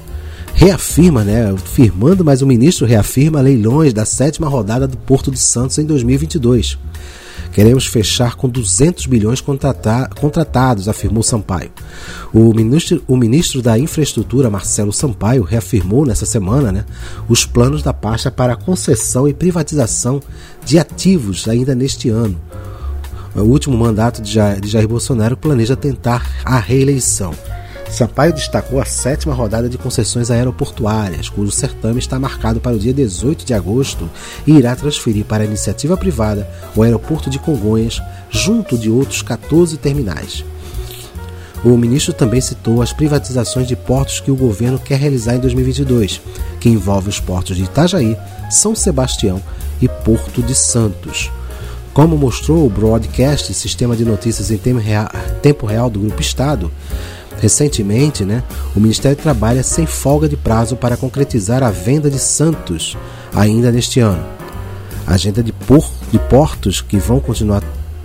reafirma, 0.53 1.25
né? 1.25 1.53
Firmando, 1.65 2.23
mas 2.23 2.41
o 2.41 2.47
ministro 2.47 2.87
reafirma 2.87 3.41
leilões 3.41 3.93
da 3.93 4.05
sétima 4.05 4.47
rodada 4.47 4.87
do 4.87 4.95
Porto 4.95 5.29
de 5.29 5.39
Santos 5.39 5.77
em 5.77 5.85
2022. 5.85 6.77
Queremos 7.55 7.85
fechar 7.85 8.35
com 8.35 8.49
200 8.49 9.05
bilhões 9.05 9.39
contratados, 9.39 10.89
afirmou 10.89 11.23
Sampaio. 11.23 11.71
O 12.33 12.53
ministro, 12.53 13.01
o 13.07 13.15
ministro 13.15 13.61
da 13.61 13.79
Infraestrutura, 13.79 14.49
Marcelo 14.49 14.91
Sampaio, 14.91 15.41
reafirmou 15.41 16.05
nessa 16.05 16.25
semana 16.25 16.69
né, 16.69 16.85
os 17.29 17.45
planos 17.45 17.81
da 17.81 17.93
pasta 17.93 18.29
para 18.29 18.51
a 18.51 18.57
concessão 18.57 19.25
e 19.25 19.33
privatização 19.33 20.21
de 20.65 20.77
ativos 20.77 21.47
ainda 21.47 21.73
neste 21.73 22.09
ano. 22.09 22.37
O 23.33 23.43
último 23.43 23.77
mandato 23.77 24.21
de 24.21 24.33
Jair, 24.33 24.59
de 24.59 24.67
Jair 24.67 24.85
Bolsonaro 24.85 25.37
planeja 25.37 25.77
tentar 25.77 26.29
a 26.43 26.59
reeleição. 26.59 27.33
Sampaio 27.89 28.33
destacou 28.33 28.81
a 28.81 28.85
sétima 28.85 29.33
rodada 29.33 29.69
de 29.69 29.77
concessões 29.77 30.29
aeroportuárias, 30.29 31.29
cujo 31.29 31.51
certame 31.51 31.99
está 31.99 32.19
marcado 32.19 32.59
para 32.59 32.75
o 32.75 32.79
dia 32.79 32.93
18 32.93 33.45
de 33.45 33.53
agosto 33.53 34.09
e 34.45 34.51
irá 34.51 34.75
transferir 34.75 35.23
para 35.23 35.43
a 35.43 35.47
iniciativa 35.47 35.95
privada 35.95 36.49
o 36.75 36.83
aeroporto 36.83 37.29
de 37.29 37.39
Congonhas, 37.39 38.01
junto 38.29 38.77
de 38.77 38.89
outros 38.89 39.21
14 39.21 39.77
terminais. 39.77 40.43
O 41.63 41.77
ministro 41.77 42.13
também 42.13 42.41
citou 42.41 42.81
as 42.81 42.93
privatizações 42.93 43.67
de 43.67 43.75
portos 43.75 44.19
que 44.19 44.29
o 44.29 44.35
governo 44.35 44.77
quer 44.77 44.99
realizar 44.99 45.35
em 45.35 45.39
2022, 45.39 46.21
que 46.59 46.69
envolve 46.69 47.09
os 47.09 47.19
portos 47.19 47.57
de 47.57 47.63
Itajaí, 47.63 48.15
São 48.51 48.75
Sebastião 48.75 49.41
e 49.81 49.87
Porto 49.87 50.43
de 50.43 50.53
Santos. 50.53 51.31
Como 51.91 52.17
mostrou 52.17 52.65
o 52.65 52.69
broadcast, 52.69 53.53
sistema 53.53 53.95
de 53.95 54.03
notícias 54.03 54.51
em 54.51 54.57
tempo 54.57 55.65
real 55.65 55.89
do 55.89 56.01
Grupo 56.01 56.21
Estado, 56.21 56.69
recentemente, 57.39 58.23
né, 58.23 58.43
o 58.75 58.79
Ministério 58.79 59.17
trabalha 59.17 59.63
sem 59.63 59.85
folga 59.85 60.27
de 60.27 60.37
prazo 60.37 60.75
para 60.75 60.97
concretizar 60.97 61.63
a 61.63 61.71
venda 61.71 62.09
de 62.09 62.19
Santos 62.19 62.97
ainda 63.33 63.71
neste 63.71 63.99
ano. 63.99 64.23
A 65.05 65.13
agenda 65.13 65.43
de, 65.43 65.51
por, 65.51 65.87
de 66.11 66.17
portos 66.17 66.81
que 66.81 66.97
vão 66.97 67.19
continuar 67.19 67.63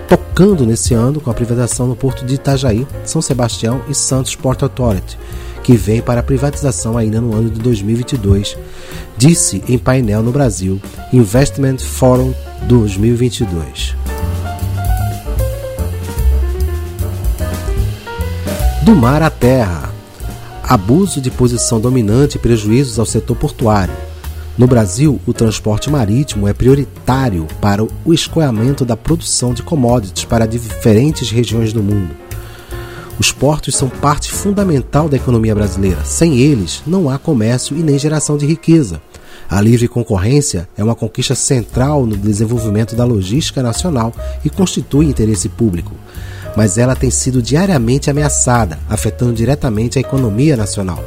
tocando 0.09 0.67
nesse 0.67 0.93
ano 0.93 1.21
com 1.21 1.31
a 1.31 1.35
privatização 1.35 1.87
no 1.87 1.95
porto 1.95 2.25
de 2.25 2.35
Itajaí, 2.35 2.87
São 3.05 3.23
Sebastião 3.23 3.81
e 3.89 3.95
Santos 3.95 4.35
Port 4.35 4.63
Authority, 4.63 5.17
que 5.63 5.77
vem 5.77 6.03
para 6.03 6.21
a 6.21 6.23
privatização 6.23 6.99
ainda 6.99 7.21
no 7.21 7.35
ano 7.35 7.49
de 7.49 7.61
2022, 7.61 8.59
disse 9.17 9.63
em 9.69 9.79
painel 9.79 10.23
no 10.23 10.33
Brasil 10.33 10.81
Investment 11.13 11.79
Forum 11.79 12.35
2022. 12.67 14.10
Do 18.91 18.97
mar 18.97 19.23
à 19.23 19.31
terra. 19.31 19.89
Abuso 20.65 21.21
de 21.21 21.31
posição 21.31 21.81
dominante 21.81 22.37
e 22.37 22.41
prejuízos 22.41 22.99
ao 22.99 23.07
setor 23.07 23.37
portuário. 23.37 23.95
No 24.59 24.67
Brasil, 24.67 25.21
o 25.25 25.33
transporte 25.33 25.89
marítimo 25.89 26.49
é 26.49 26.53
prioritário 26.53 27.47
para 27.61 27.85
o 27.85 28.13
escoamento 28.13 28.85
da 28.85 28.97
produção 28.97 29.55
de 29.55 29.63
commodities 29.63 30.25
para 30.25 30.45
diferentes 30.45 31.31
regiões 31.31 31.73
do 31.73 31.81
mundo. 31.81 32.11
Os 33.17 33.31
portos 33.31 33.77
são 33.77 33.89
parte 33.89 34.33
fundamental 34.33 35.09
da 35.09 35.17
economia 35.17 35.55
brasileira. 35.55 36.05
Sem 36.05 36.41
eles, 36.41 36.83
não 36.85 37.09
há 37.09 37.17
comércio 37.17 37.77
e 37.79 37.85
nem 37.85 37.97
geração 37.97 38.37
de 38.37 38.45
riqueza. 38.45 39.01
A 39.49 39.61
livre 39.61 39.87
concorrência 39.87 40.69
é 40.77 40.83
uma 40.83 40.97
conquista 40.97 41.37
central 41.37 42.07
no 42.07 42.17
desenvolvimento 42.17 42.97
da 42.97 43.05
logística 43.05 43.63
nacional 43.63 44.13
e 44.45 44.51
constitui 44.51 45.07
interesse 45.07 45.49
público. 45.49 45.95
Mas 46.57 46.79
ela 46.79 46.97
tem 46.97 47.11
sido 47.11 47.43
diariamente 47.43 48.11
ameaçada, 48.11 48.79
afetando 48.89 49.33
diretamente 49.33 49.99
a 49.99 50.01
economia 50.01 50.57
nacional. 50.57 51.03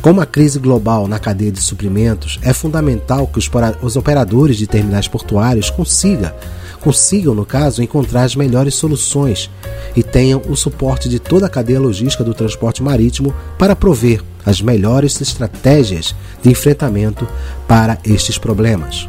Como 0.00 0.20
a 0.20 0.26
crise 0.26 0.58
global 0.58 1.06
na 1.06 1.18
cadeia 1.18 1.52
de 1.52 1.60
suprimentos, 1.60 2.38
é 2.42 2.54
fundamental 2.54 3.26
que 3.26 3.38
os 3.38 3.96
operadores 3.96 4.56
de 4.56 4.66
terminais 4.66 5.06
portuários 5.06 5.68
consiga, 5.68 6.34
consigam, 6.80 7.34
no 7.34 7.44
caso, 7.44 7.82
encontrar 7.82 8.22
as 8.22 8.34
melhores 8.34 8.74
soluções 8.74 9.50
e 9.94 10.02
tenham 10.02 10.40
o 10.48 10.56
suporte 10.56 11.06
de 11.06 11.18
toda 11.18 11.46
a 11.46 11.50
cadeia 11.50 11.78
logística 11.78 12.24
do 12.24 12.32
transporte 12.32 12.82
marítimo 12.82 13.34
para 13.58 13.76
prover 13.76 14.22
as 14.44 14.62
melhores 14.62 15.20
estratégias 15.20 16.14
de 16.42 16.50
enfrentamento 16.50 17.28
para 17.68 17.98
estes 18.04 18.38
problemas. 18.38 19.06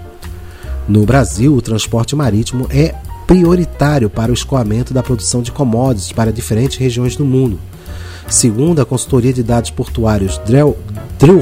No 0.90 1.06
Brasil, 1.06 1.56
o 1.56 1.62
transporte 1.62 2.18
marítimo 2.18 2.68
é 2.70 2.94
prioritário 3.32 4.10
para 4.10 4.30
o 4.30 4.34
escoamento 4.34 4.94
da 4.94 5.02
produção 5.02 5.42
de 5.42 5.54
commodities 5.54 6.12
para 6.12 6.34
diferentes 6.34 6.78
regiões 6.78 7.16
do 7.16 7.24
mundo. 7.24 7.58
Segundo 8.28 8.82
a 8.82 8.86
consultoria 8.86 9.32
de 9.32 9.42
dados 9.42 9.70
portuários 9.70 10.38
Drill, 10.40 10.76
Drill, 11.18 11.42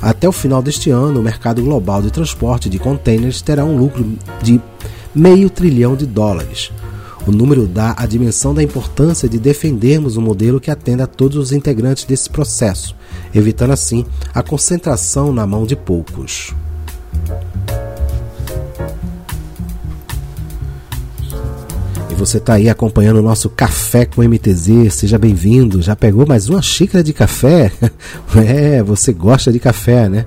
até 0.00 0.26
o 0.26 0.32
final 0.32 0.62
deste 0.62 0.88
ano, 0.88 1.20
o 1.20 1.22
mercado 1.22 1.62
global 1.62 2.00
de 2.00 2.10
transporte 2.10 2.70
de 2.70 2.78
contêineres 2.78 3.42
terá 3.42 3.62
um 3.62 3.76
lucro 3.76 4.16
de 4.42 4.58
meio 5.14 5.50
trilhão 5.50 5.94
de 5.94 6.06
dólares. 6.06 6.72
O 7.26 7.30
número 7.30 7.66
dá 7.66 7.94
a 7.98 8.06
dimensão 8.06 8.54
da 8.54 8.62
importância 8.62 9.28
de 9.28 9.38
defendermos 9.38 10.16
um 10.16 10.22
modelo 10.22 10.58
que 10.58 10.70
atenda 10.70 11.04
a 11.04 11.06
todos 11.06 11.36
os 11.36 11.52
integrantes 11.52 12.06
desse 12.06 12.30
processo, 12.30 12.96
evitando 13.34 13.72
assim 13.72 14.06
a 14.32 14.42
concentração 14.42 15.30
na 15.30 15.46
mão 15.46 15.66
de 15.66 15.76
poucos. 15.76 16.54
Você 22.16 22.38
está 22.38 22.54
aí 22.54 22.68
acompanhando 22.68 23.18
o 23.18 23.22
nosso 23.22 23.50
Café 23.50 24.06
com 24.06 24.22
MTZ, 24.22 24.90
seja 24.90 25.18
bem-vindo. 25.18 25.82
Já 25.82 25.94
pegou 25.94 26.26
mais 26.26 26.48
uma 26.48 26.62
xícara 26.62 27.04
de 27.04 27.12
café? 27.12 27.70
é, 28.36 28.82
você 28.82 29.12
gosta 29.12 29.52
de 29.52 29.58
café, 29.58 30.08
né? 30.08 30.24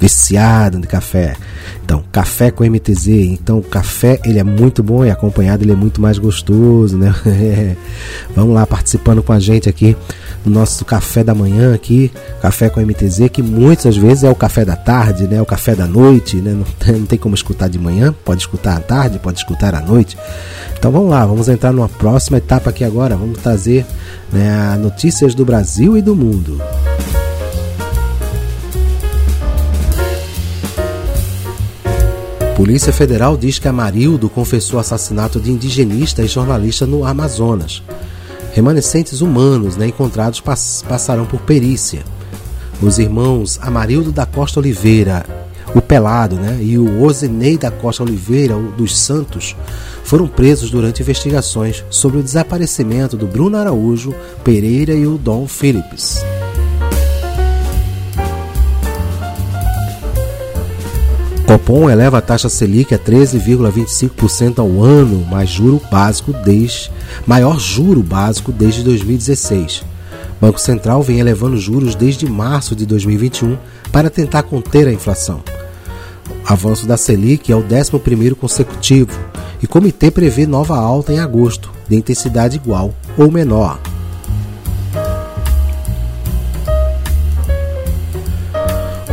Viciado 0.00 0.80
de 0.80 0.86
café. 0.86 1.36
Então, 1.86 2.02
café 2.10 2.50
com 2.50 2.64
MTZ. 2.64 3.06
Então, 3.06 3.58
o 3.58 3.62
café 3.62 4.18
ele 4.24 4.40
é 4.40 4.42
muito 4.42 4.82
bom 4.82 5.04
e 5.04 5.10
acompanhado 5.10 5.62
ele 5.62 5.70
é 5.70 5.76
muito 5.76 6.02
mais 6.02 6.18
gostoso, 6.18 6.98
né? 6.98 7.14
Vamos 8.34 8.52
lá 8.56 8.66
participando 8.66 9.22
com 9.22 9.32
a 9.32 9.38
gente 9.38 9.68
aqui 9.68 9.96
no 10.44 10.50
nosso 10.50 10.84
café 10.84 11.22
da 11.22 11.32
manhã 11.32 11.72
aqui, 11.72 12.10
café 12.42 12.68
com 12.68 12.80
MTZ, 12.80 13.28
que 13.32 13.40
muitas 13.40 13.96
vezes 13.96 14.24
é 14.24 14.30
o 14.30 14.34
café 14.34 14.64
da 14.64 14.74
tarde, 14.74 15.28
né? 15.28 15.40
O 15.40 15.46
café 15.46 15.76
da 15.76 15.86
noite, 15.86 16.38
né? 16.38 16.50
Não 16.54 16.64
tem, 16.64 16.96
não 16.96 17.06
tem 17.06 17.18
como 17.20 17.36
escutar 17.36 17.68
de 17.68 17.78
manhã, 17.78 18.12
pode 18.24 18.40
escutar 18.40 18.76
à 18.76 18.80
tarde, 18.80 19.20
pode 19.20 19.38
escutar 19.38 19.72
à 19.72 19.80
noite. 19.80 20.18
Então 20.76 20.90
vamos 20.90 21.08
lá, 21.08 21.24
vamos 21.24 21.48
entrar 21.48 21.72
numa 21.72 21.88
próxima 21.88 22.38
etapa 22.38 22.70
aqui 22.70 22.82
agora. 22.82 23.16
Vamos 23.16 23.38
trazer 23.38 23.86
né, 24.32 24.76
notícias 24.82 25.36
do 25.36 25.44
Brasil 25.44 25.96
e 25.96 26.02
do 26.02 26.16
mundo. 26.16 26.60
Polícia 32.56 32.90
Federal 32.90 33.36
diz 33.36 33.58
que 33.58 33.68
Amarildo 33.68 34.30
confessou 34.30 34.80
assassinato 34.80 35.38
de 35.38 35.52
indigenista 35.52 36.22
e 36.22 36.26
jornalista 36.26 36.86
no 36.86 37.04
Amazonas. 37.04 37.82
Remanescentes 38.54 39.20
humanos 39.20 39.76
né, 39.76 39.88
encontrados 39.88 40.40
pass 40.40 40.82
passarão 40.88 41.26
por 41.26 41.42
perícia. 41.42 42.02
Os 42.80 42.98
irmãos 42.98 43.58
Amarildo 43.60 44.10
da 44.10 44.24
Costa 44.24 44.58
Oliveira, 44.58 45.26
o 45.74 45.82
Pelado, 45.82 46.36
né, 46.36 46.58
e 46.62 46.78
o 46.78 47.02
Ozenei 47.02 47.58
da 47.58 47.70
Costa 47.70 48.02
Oliveira, 48.02 48.56
o 48.56 48.72
dos 48.72 48.96
Santos, 48.96 49.54
foram 50.02 50.26
presos 50.26 50.70
durante 50.70 51.02
investigações 51.02 51.84
sobre 51.90 52.16
o 52.20 52.22
desaparecimento 52.22 53.18
do 53.18 53.26
Bruno 53.26 53.58
Araújo 53.58 54.14
Pereira 54.42 54.94
e 54.94 55.06
o 55.06 55.18
Dom 55.18 55.46
Phillips. 55.46 56.24
Copom 61.46 61.88
eleva 61.88 62.18
a 62.18 62.20
taxa 62.20 62.48
Selic 62.48 62.92
a 62.92 62.98
13,25% 62.98 64.58
ao 64.58 64.82
ano, 64.82 65.24
mais 65.24 65.48
juro 65.48 65.80
básico 65.88 66.32
desde 66.32 66.90
maior 67.24 67.60
juro 67.60 68.02
básico 68.02 68.50
desde 68.50 68.82
2016. 68.82 69.78
O 69.78 69.84
Banco 70.40 70.60
Central 70.60 71.04
vem 71.04 71.20
elevando 71.20 71.56
juros 71.56 71.94
desde 71.94 72.28
março 72.28 72.74
de 72.74 72.84
2021 72.84 73.56
para 73.92 74.10
tentar 74.10 74.42
conter 74.42 74.88
a 74.88 74.92
inflação. 74.92 75.40
O 76.28 76.52
avanço 76.52 76.84
da 76.84 76.96
Selic 76.96 77.52
é 77.52 77.54
o 77.54 77.62
11º 77.62 78.34
consecutivo 78.34 79.16
e 79.62 79.68
comitê 79.68 80.10
prevê 80.10 80.48
nova 80.48 80.76
alta 80.76 81.12
em 81.12 81.20
agosto, 81.20 81.70
de 81.88 81.94
intensidade 81.94 82.56
igual 82.56 82.92
ou 83.16 83.30
menor. 83.30 83.78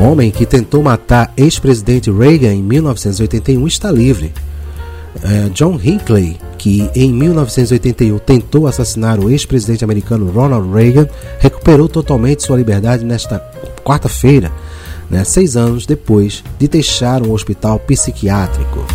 Homem 0.03 0.31
que 0.31 0.45
tentou 0.45 0.83
matar 0.83 1.31
ex-presidente 1.37 2.11
Reagan 2.11 2.53
em 2.53 2.61
1981 2.61 3.65
está 3.65 3.89
livre. 3.89 4.33
É, 5.23 5.47
John 5.53 5.79
Hinckley, 5.81 6.37
que 6.57 6.89
em 6.93 7.13
1981 7.13 8.19
tentou 8.19 8.67
assassinar 8.67 9.17
o 9.17 9.29
ex-presidente 9.29 9.85
americano 9.85 10.29
Ronald 10.29 10.69
Reagan, 10.73 11.07
recuperou 11.39 11.87
totalmente 11.87 12.43
sua 12.43 12.57
liberdade 12.57 13.05
nesta 13.05 13.39
quarta-feira, 13.85 14.51
né, 15.09 15.23
seis 15.23 15.55
anos 15.55 15.85
depois 15.85 16.43
de 16.59 16.67
deixar 16.67 17.25
um 17.25 17.31
hospital 17.31 17.79
psiquiátrico. 17.79 18.85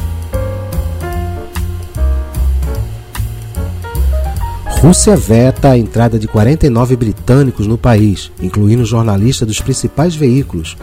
Rússia 4.88 5.14
veta 5.14 5.68
a 5.68 5.76
entrada 5.76 6.18
de 6.18 6.26
49 6.26 6.96
britânicos 6.96 7.66
no 7.66 7.76
país, 7.76 8.32
incluindo 8.40 8.86
jornalistas 8.86 9.46
dos 9.46 9.60
principais 9.60 10.16
veículos, 10.16 10.78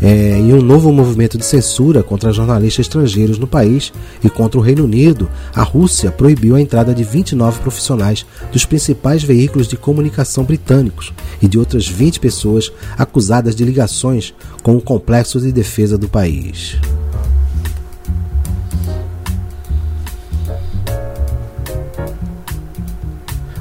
é, 0.00 0.38
em 0.38 0.54
um 0.54 0.62
novo 0.62 0.90
movimento 0.90 1.36
de 1.36 1.44
censura 1.44 2.02
contra 2.02 2.32
jornalistas 2.32 2.86
estrangeiros 2.86 3.38
no 3.38 3.46
país 3.46 3.92
e 4.24 4.30
contra 4.30 4.58
o 4.58 4.62
Reino 4.62 4.84
Unido. 4.84 5.28
A 5.54 5.62
Rússia 5.62 6.10
proibiu 6.10 6.56
a 6.56 6.60
entrada 6.62 6.94
de 6.94 7.04
29 7.04 7.60
profissionais 7.60 8.24
dos 8.50 8.64
principais 8.64 9.22
veículos 9.22 9.68
de 9.68 9.76
comunicação 9.76 10.42
britânicos 10.42 11.12
e 11.42 11.46
de 11.46 11.58
outras 11.58 11.86
20 11.86 12.18
pessoas 12.18 12.72
acusadas 12.96 13.54
de 13.54 13.62
ligações 13.62 14.32
com 14.62 14.74
o 14.74 14.80
complexo 14.80 15.38
de 15.38 15.52
defesa 15.52 15.98
do 15.98 16.08
país. 16.08 16.78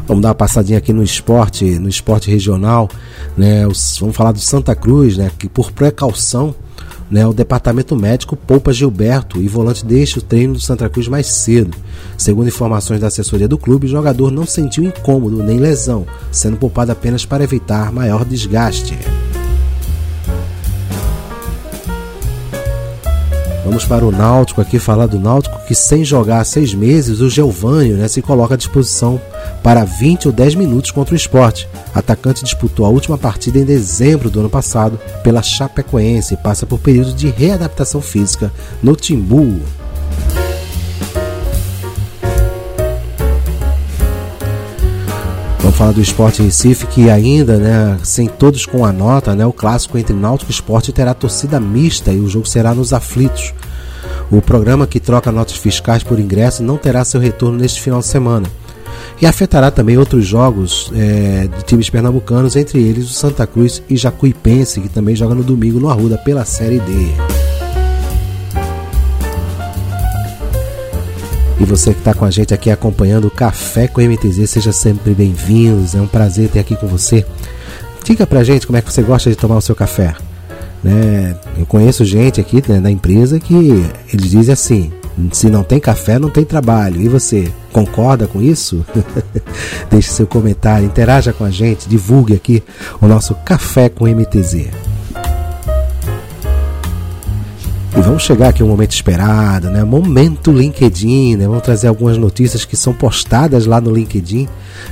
Vamos 0.09 0.23
dar 0.23 0.29
uma 0.29 0.35
passadinha 0.35 0.79
aqui 0.79 0.91
no 0.91 1.03
esporte, 1.03 1.77
no 1.77 1.87
esporte 1.87 2.31
regional, 2.31 2.89
né? 3.37 3.61
Vamos 3.99 4.15
falar 4.15 4.31
do 4.31 4.39
Santa 4.39 4.73
Cruz, 4.73 5.15
né? 5.15 5.29
Que 5.37 5.47
por 5.47 5.71
precaução, 5.71 6.55
né? 7.11 7.27
O 7.27 7.31
departamento 7.31 7.95
médico 7.95 8.35
poupa 8.35 8.73
Gilberto 8.73 9.39
e 9.39 9.47
volante 9.47 9.85
deixa 9.85 10.17
o 10.17 10.21
treino 10.23 10.53
do 10.53 10.59
Santa 10.59 10.89
Cruz 10.89 11.07
mais 11.07 11.27
cedo. 11.27 11.77
Segundo 12.17 12.47
informações 12.47 12.99
da 12.99 13.05
assessoria 13.05 13.47
do 13.47 13.55
clube, 13.55 13.85
o 13.85 13.89
jogador 13.89 14.31
não 14.31 14.47
sentiu 14.47 14.83
incômodo 14.83 15.43
nem 15.43 15.59
lesão, 15.59 16.07
sendo 16.31 16.57
poupado 16.57 16.91
apenas 16.91 17.23
para 17.23 17.43
evitar 17.43 17.91
maior 17.91 18.25
desgaste. 18.25 18.97
Vamos 23.69 23.85
para 23.85 24.03
o 24.03 24.11
Náutico 24.11 24.61
aqui, 24.61 24.79
falar 24.79 25.05
do 25.05 25.19
Náutico 25.19 25.59
que 25.67 25.75
sem 25.75 26.03
jogar 26.03 26.43
seis 26.43 26.73
meses, 26.73 27.21
o 27.21 27.29
Geovânio 27.29 27.97
né, 27.97 28.07
se 28.07 28.19
coloca 28.19 28.55
à 28.55 28.57
disposição 28.57 29.21
para 29.61 29.83
20 29.83 30.27
ou 30.27 30.33
10 30.33 30.55
minutos 30.55 30.89
contra 30.89 31.13
o 31.13 31.15
esporte. 31.15 31.69
Atacante 31.93 32.43
disputou 32.43 32.83
a 32.83 32.89
última 32.89 33.15
partida 33.15 33.59
em 33.59 33.63
dezembro 33.63 34.31
do 34.31 34.39
ano 34.39 34.49
passado 34.49 34.99
pela 35.21 35.43
Chapecoense 35.43 36.33
e 36.33 36.37
passa 36.37 36.65
por 36.65 36.79
período 36.79 37.13
de 37.13 37.29
readaptação 37.29 38.01
física 38.01 38.51
no 38.81 38.95
Timbu. 38.95 39.61
Falar 45.79 45.93
do 45.93 46.01
Esporte 46.01 46.41
Recife, 46.41 46.85
que 46.87 47.09
ainda, 47.09 47.55
né, 47.55 47.97
sem 48.03 48.27
todos 48.27 48.65
com 48.65 48.83
a 48.83 48.91
nota, 48.91 49.33
né, 49.33 49.45
o 49.45 49.53
clássico 49.53 49.97
entre 49.97 50.13
Náutico 50.13 50.51
e 50.51 50.53
Esporte 50.53 50.91
terá 50.91 51.13
torcida 51.13 51.57
mista 51.57 52.11
e 52.11 52.19
o 52.19 52.27
jogo 52.27 52.45
será 52.45 52.75
nos 52.75 52.91
aflitos. 52.91 53.53
O 54.29 54.41
programa 54.41 54.85
que 54.85 54.99
troca 54.99 55.31
notas 55.31 55.55
fiscais 55.55 56.03
por 56.03 56.19
ingresso 56.19 56.61
não 56.61 56.75
terá 56.75 57.05
seu 57.05 57.21
retorno 57.21 57.57
neste 57.57 57.79
final 57.79 58.01
de 58.01 58.07
semana. 58.07 58.45
E 59.21 59.25
afetará 59.25 59.71
também 59.71 59.97
outros 59.97 60.25
jogos 60.25 60.91
é, 60.93 61.47
de 61.47 61.63
times 61.63 61.89
pernambucanos, 61.89 62.57
entre 62.57 62.81
eles 62.81 63.09
o 63.09 63.13
Santa 63.13 63.47
Cruz 63.47 63.81
e 63.89 63.95
Jacuipense, 63.95 64.81
que 64.81 64.89
também 64.89 65.15
joga 65.15 65.33
no 65.33 65.43
domingo 65.43 65.79
no 65.79 65.89
Arruda 65.89 66.17
pela 66.17 66.43
Série 66.43 66.79
D. 66.79 67.38
E 71.59 71.65
você 71.65 71.93
que 71.93 71.99
está 71.99 72.13
com 72.13 72.23
a 72.23 72.31
gente 72.31 72.53
aqui 72.53 72.71
acompanhando 72.71 73.27
o 73.27 73.31
Café 73.31 73.87
com 73.87 74.01
MTZ, 74.01 74.49
seja 74.49 74.71
sempre 74.71 75.13
bem-vindos. 75.13 75.93
É 75.93 75.99
um 75.99 76.07
prazer 76.07 76.49
ter 76.49 76.59
aqui 76.59 76.73
com 76.75 76.87
você. 76.87 77.25
Diga 78.03 78.25
pra 78.25 78.45
gente 78.45 78.65
como 78.65 78.77
é 78.77 78.81
que 78.81 78.91
você 78.91 79.01
gosta 79.01 79.29
de 79.29 79.35
tomar 79.35 79.57
o 79.57 79.61
seu 79.61 79.75
café. 79.75 80.15
Né? 80.81 81.35
Eu 81.57 81.65
conheço 81.65 82.05
gente 82.05 82.39
aqui 82.39 82.63
né, 82.65 82.79
da 82.79 82.89
empresa 82.89 83.41
que 83.41 83.53
eles 84.13 84.31
dizem 84.31 84.53
assim: 84.53 84.91
se 85.33 85.49
não 85.49 85.63
tem 85.63 85.81
café, 85.81 86.17
não 86.17 86.29
tem 86.29 86.45
trabalho. 86.45 87.01
E 87.01 87.09
você 87.09 87.51
concorda 87.73 88.25
com 88.25 88.41
isso? 88.41 88.85
Deixe 89.91 90.09
seu 90.11 90.25
comentário, 90.25 90.85
interaja 90.85 91.33
com 91.33 91.43
a 91.43 91.51
gente, 91.51 91.89
divulgue 91.89 92.33
aqui 92.33 92.63
o 93.01 93.05
nosso 93.05 93.35
Café 93.35 93.89
com 93.89 94.07
MTZ. 94.07 94.88
E 97.99 98.01
vamos 98.01 98.23
chegar 98.23 98.47
aqui 98.47 98.63
um 98.63 98.67
momento 98.69 98.93
esperado, 98.93 99.69
né? 99.69 99.83
Momento 99.83 100.53
LinkedIn, 100.53 101.35
né? 101.35 101.45
Vamos 101.45 101.63
trazer 101.63 101.89
algumas 101.89 102.17
notícias 102.17 102.63
que 102.63 102.77
são 102.77 102.93
postadas 102.93 103.65
lá 103.65 103.81
no 103.81 103.93
LinkedIn, 103.93 104.47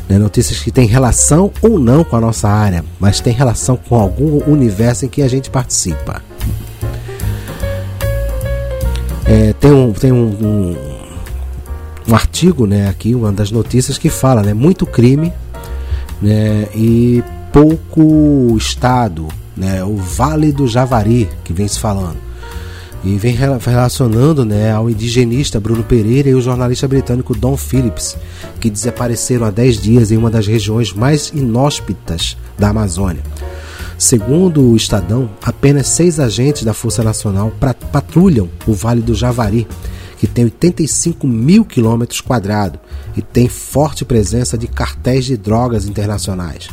né? 0.10 0.18
Notícias 0.18 0.60
que 0.60 0.74
têm 0.74 0.86
relação 0.86 1.50
ou 1.62 1.80
não 1.80 2.04
com 2.04 2.18
a 2.18 2.20
nossa 2.20 2.50
área, 2.50 2.84
mas 3.00 3.22
tem 3.22 3.32
relação 3.32 3.78
com 3.78 3.96
algum 3.96 4.44
universo 4.52 5.06
em 5.06 5.08
que 5.08 5.22
a 5.22 5.28
gente 5.30 5.50
participa. 5.50 6.22
É, 9.24 9.54
tem 9.54 9.72
um, 9.72 9.94
tem 9.94 10.12
um, 10.12 10.28
um, 10.28 10.78
um, 12.10 12.14
artigo, 12.14 12.68
né? 12.68 12.90
Aqui, 12.90 13.16
uma 13.16 13.32
das 13.32 13.52
notícias 13.52 13.98
que 13.98 14.10
fala, 14.10 14.44
né? 14.44 14.54
Muito 14.54 14.86
crime, 14.86 15.32
né? 16.22 16.68
E 16.76 17.24
pouco 17.54 18.54
Estado, 18.58 19.30
né? 19.56 19.82
O 19.82 19.96
Vale 19.96 20.52
do 20.52 20.68
Javari, 20.68 21.30
que 21.46 21.54
vem 21.54 21.70
se 21.70 21.80
falando 21.80 22.27
e 23.04 23.18
vem 23.18 23.36
relacionando 23.36 24.44
né, 24.44 24.72
ao 24.72 24.90
indigenista 24.90 25.60
Bruno 25.60 25.84
Pereira 25.84 26.30
e 26.30 26.36
o 26.36 26.42
jornalista 26.42 26.88
britânico 26.88 27.36
Don 27.36 27.56
Phillips, 27.56 28.18
que 28.60 28.70
desapareceram 28.70 29.46
há 29.46 29.52
10 29.52 29.82
dias 29.82 30.12
em 30.12 30.18
uma 30.18 30.30
das 30.30 30.48
regiões 30.48 30.94
mais 30.94 31.30
inóspitas 31.30 32.38
da 32.58 32.70
Amazônia. 32.70 33.22
Segundo 33.98 34.62
o 34.62 34.76
Estadão, 34.76 35.30
apenas 35.42 35.88
seis 35.88 36.20
agentes 36.20 36.64
da 36.64 36.74
Força 36.74 37.04
Nacional 37.04 37.52
patrulham 37.92 38.50
o 38.68 38.74
Vale 38.74 39.02
do 39.02 39.16
Javari, 39.16 39.68
que 40.20 40.28
tem 40.28 40.46
85 40.46 41.28
mil 41.28 41.66
quilômetros 41.66 42.22
quadrados 42.22 42.80
e 43.16 43.22
tem 43.22 43.48
forte 43.48 44.06
presença 44.06 44.58
de 44.58 44.68
cartéis 44.68 45.26
de 45.26 45.38
drogas 45.38 45.86
internacionais 45.86 46.70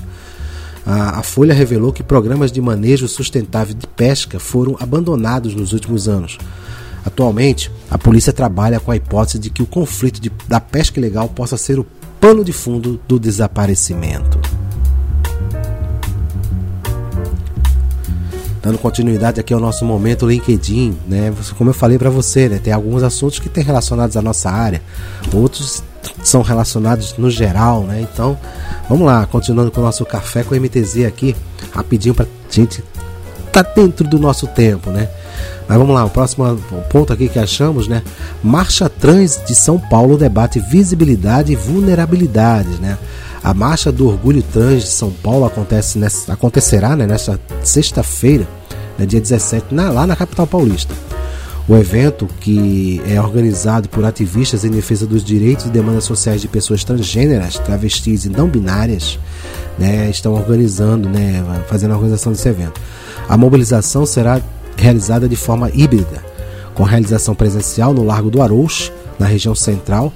a, 0.87 1.21
a 1.21 1.23
Folha 1.23 1.55
revelou 1.55 1.93
que 1.93 2.03
programas 2.03 2.53
de 2.53 2.61
manejo 2.61 3.09
sustentável 3.09 3.75
de 3.75 3.87
pesca 3.87 4.39
foram 4.39 4.77
abandonados 4.79 5.55
nos 5.55 5.73
últimos 5.73 6.09
anos. 6.09 6.39
Atualmente, 7.05 7.71
a 7.91 7.99
polícia 7.99 8.33
trabalha 8.33 8.81
com 8.81 8.91
a 8.91 8.97
hipótese 8.97 9.39
de 9.39 9.51
que 9.51 9.63
o 9.63 9.67
conflito 9.67 10.21
de, 10.21 10.31
da 10.49 10.61
pesca 10.61 10.99
ilegal 10.99 11.29
possa 11.29 11.57
ser 11.57 11.79
o 11.79 11.87
pano 12.21 12.43
de 12.45 12.53
fundo 12.53 13.01
do 13.07 13.19
desaparecimento. 13.19 14.41
Dando 18.63 18.79
continuidade 18.79 19.39
aqui 19.39 19.53
ao 19.53 19.61
nosso 19.61 19.85
momento 19.85 20.27
LinkedIn, 20.27 20.97
né? 21.07 21.35
Como 21.59 21.69
eu 21.69 21.75
falei 21.75 21.99
para 21.99 22.09
você, 22.09 22.49
né? 22.49 22.59
Tem 22.59 22.73
alguns 22.73 23.03
assuntos 23.03 23.39
que 23.39 23.51
têm 23.51 23.63
relacionados 23.63 24.17
à 24.17 24.23
nossa 24.23 24.51
área, 24.51 24.81
outros 25.35 25.83
são 26.23 26.43
relacionados 26.43 27.17
no 27.19 27.31
geral, 27.31 27.83
né? 27.85 28.01
Então, 28.01 28.39
vamos 28.89 29.07
lá, 29.07 29.27
continuando 29.27 29.71
com 29.71 29.81
o 29.81 29.85
nosso 29.85 30.05
café 30.05 30.43
com 30.43 30.55
MTZ 30.55 31.05
aqui, 31.07 31.35
rapidinho 31.73 32.15
pra 32.15 32.27
gente 32.51 32.83
tá 33.53 33.63
dentro 33.63 34.07
do 34.09 34.19
nosso 34.19 34.49
tempo, 34.49 34.91
né? 34.91 35.09
Mas 35.69 35.79
vamos 35.79 35.95
lá, 35.95 36.05
o 36.05 36.11
próximo 36.11 36.57
ponto 36.91 37.13
aqui 37.13 37.29
que 37.29 37.39
achamos, 37.39 37.87
né? 37.87 38.03
Marcha 38.43 38.89
Trans 38.89 39.41
de 39.47 39.55
São 39.55 39.79
Paulo 39.79 40.19
debate 40.19 40.59
visibilidade 40.59 41.53
e 41.53 41.57
vulnerabilidades, 41.57 42.79
né? 42.81 42.99
A 43.43 43.55
Marcha 43.55 43.93
do 43.93 44.09
Orgulho 44.09 44.43
Trans 44.43 44.83
de 44.83 44.89
São 44.89 45.11
Paulo 45.11 45.45
acontece 45.45 45.99
nessa, 45.99 46.33
acontecerá 46.33 46.97
né, 46.97 47.07
nesta 47.07 47.39
sexta-feira, 47.63 48.49
né, 48.99 49.05
dia 49.07 49.21
17, 49.21 49.75
na, 49.75 49.91
lá 49.91 50.07
na 50.07 50.17
capital 50.17 50.47
paulista. 50.47 50.95
O 51.67 51.75
evento, 51.77 52.29
que 52.41 53.01
é 53.09 53.19
organizado 53.19 53.89
por 53.89 54.05
ativistas 54.05 54.67
em 54.67 54.71
defesa 54.71 55.07
dos 55.07 55.25
direitos 55.25 55.65
e 55.65 55.71
demandas 55.71 56.05
sociais 56.05 56.43
de 56.43 56.47
pessoas 56.47 56.85
transgêneras, 56.85 57.59
travestis 57.59 58.27
e 58.27 58.29
não 58.29 58.49
binárias, 58.49 59.19
né, 59.79 60.11
estão 60.11 60.35
organizando, 60.35 61.09
né, 61.09 61.43
fazendo 61.67 61.93
a 61.93 61.95
organização 61.95 62.33
desse 62.33 62.47
evento. 62.47 62.79
A 63.27 63.37
mobilização 63.39 64.05
será 64.05 64.43
realizada 64.77 65.27
de 65.27 65.37
forma 65.37 65.71
híbrida, 65.73 66.23
com 66.75 66.83
realização 66.83 67.35
presencial 67.35 67.95
no 67.95 68.05
Largo 68.05 68.29
do 68.29 68.43
Arouche, 68.43 68.93
na 69.19 69.25
região 69.25 69.55
central, 69.55 70.13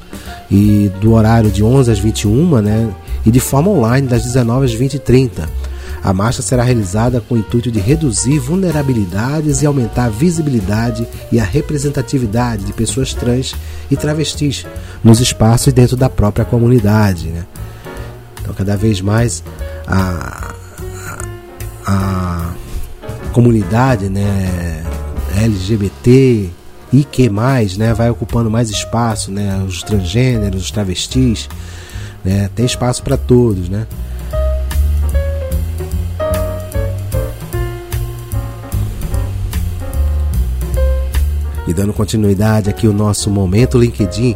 e 0.51 0.93
do 1.01 1.15
horário 1.15 1.51
de 1.51 1.65
11 1.65 1.91
às 1.91 1.99
21, 1.99 2.61
né, 2.61 2.91
e 3.25 3.31
de 3.31 3.41
forma 3.41 3.71
online 3.71 4.07
das 4.07 4.23
19 4.23 4.67
às 4.67 4.75
20 4.75 4.95
e 4.95 4.99
30 4.99 5.49
a 6.03 6.13
marcha 6.13 6.43
será 6.43 6.63
realizada 6.63 7.21
com 7.21 7.35
o 7.35 7.39
intuito 7.39 7.71
de 7.71 7.81
reduzir 7.81 8.39
vulnerabilidades 8.39 9.63
e 9.63 9.67
aumentar 9.67 10.05
a 10.05 10.09
visibilidade 10.09 11.07
e 11.33 11.41
a 11.41 11.45
representatividade 11.45 12.65
de 12.65 12.73
pessoas 12.73 13.13
trans 13.13 13.55
e 13.91 13.97
travestis 13.97 14.67
nos 15.03 15.21
espaços 15.21 15.73
dentro 15.73 15.97
da 15.97 16.09
própria 16.09 16.45
comunidade. 16.45 17.29
Né? 17.29 17.45
Então, 18.41 18.55
cada 18.55 18.77
vez 18.77 19.01
mais 19.01 19.43
a, 19.87 20.55
a, 21.87 22.51
comunidade 23.33 24.09
né, 24.09 24.85
LGBT 25.37 26.51
e 26.93 27.05
que 27.05 27.29
mais 27.29 27.77
né, 27.77 27.93
vai 27.93 28.09
ocupando 28.11 28.51
mais 28.51 28.71
espaço, 28.71 29.31
né, 29.31 29.63
os 29.67 29.83
transgêneros, 29.83 30.63
os 30.63 30.71
travestis, 30.71 31.49
né, 32.25 32.49
tem 32.55 32.65
espaço 32.65 33.03
para 33.03 33.17
todos. 33.17 33.69
Né? 33.69 33.87
E 41.69 41.75
dando 41.75 41.93
continuidade 41.93 42.71
aqui 42.71 42.89
o 42.89 42.95
nosso 42.95 43.29
momento 43.29 43.77
LinkedIn, 43.77 44.35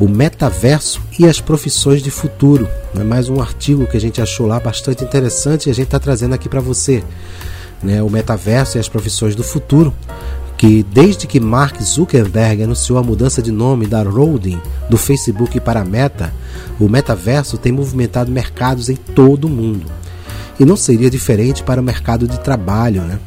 o 0.00 0.08
metaverso 0.08 0.98
e 1.18 1.26
as 1.26 1.38
profissões 1.38 2.02
de 2.02 2.10
futuro. 2.10 2.66
É 2.98 3.04
mais 3.04 3.28
um 3.28 3.38
artigo 3.38 3.86
que 3.86 3.98
a 3.98 4.00
gente 4.00 4.22
achou 4.22 4.46
lá 4.46 4.58
bastante 4.58 5.04
interessante 5.04 5.66
e 5.66 5.70
a 5.70 5.74
gente 5.74 5.88
está 5.88 5.98
trazendo 5.98 6.34
aqui 6.34 6.48
para 6.48 6.62
você. 6.62 7.04
Né? 7.82 8.02
O 8.02 8.08
metaverso 8.08 8.78
e 8.78 8.80
as 8.80 8.88
profissões 8.88 9.36
do 9.36 9.44
futuro, 9.44 9.92
que 10.56 10.82
desde 10.84 11.26
que 11.26 11.38
Mark 11.38 11.82
Zuckerberg 11.82 12.62
anunciou 12.62 12.98
a 12.98 13.02
mudança 13.02 13.42
de 13.42 13.52
nome 13.52 13.86
da 13.86 14.02
Holding 14.02 14.58
do 14.88 14.96
Facebook 14.96 15.60
para 15.60 15.84
Meta, 15.84 16.32
o 16.80 16.88
metaverso 16.88 17.58
tem 17.58 17.72
movimentado 17.72 18.32
mercados 18.32 18.88
em 18.88 18.96
todo 18.96 19.44
o 19.44 19.50
mundo. 19.50 19.84
E 20.58 20.64
não 20.64 20.78
seria 20.78 21.10
diferente 21.10 21.62
para 21.62 21.78
o 21.78 21.84
mercado 21.84 22.26
de 22.26 22.40
trabalho, 22.40 23.02
né? 23.02 23.18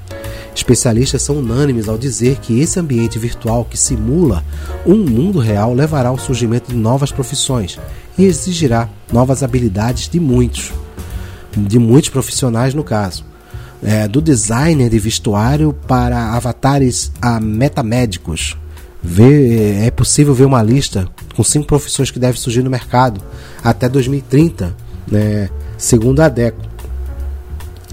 Especialistas 0.58 1.22
são 1.22 1.38
unânimes 1.38 1.88
ao 1.88 2.00
dizer 2.00 2.38
que 2.38 2.60
esse 2.60 2.80
ambiente 2.80 3.20
virtual 3.20 3.64
que 3.64 3.78
simula 3.78 4.44
um 4.88 4.98
mundo 4.98 5.38
real 5.38 5.72
levará 5.72 6.10
ao 6.10 6.18
surgimento 6.18 6.72
de 6.72 6.76
novas 6.76 7.12
profissões 7.12 7.80
e 8.18 8.26
exigirá 8.26 8.90
novas 9.14 9.44
habilidades 9.44 10.10
de 10.10 10.20
muitos, 10.20 10.74
de 11.56 11.78
muitos 11.78 12.10
profissionais 12.10 12.74
no 12.74 12.84
caso. 12.84 13.24
É, 13.84 14.08
do 14.08 14.20
designer 14.20 14.90
de 14.90 14.98
vestuário 14.98 15.74
para 15.88 16.34
avatares 16.34 17.12
a 17.22 17.40
metamédicos. 17.40 18.58
Ver, 19.04 19.84
é 19.84 19.92
possível 19.92 20.34
ver 20.34 20.46
uma 20.46 20.64
lista 20.64 21.08
com 21.36 21.44
cinco 21.44 21.68
profissões 21.68 22.10
que 22.10 22.18
devem 22.18 22.42
surgir 22.42 22.64
no 22.64 22.72
mercado 22.72 23.22
até 23.64 23.88
2030, 23.88 24.76
né, 25.08 25.52
segundo 25.78 26.20
a 26.22 26.28
DECO 26.28 26.77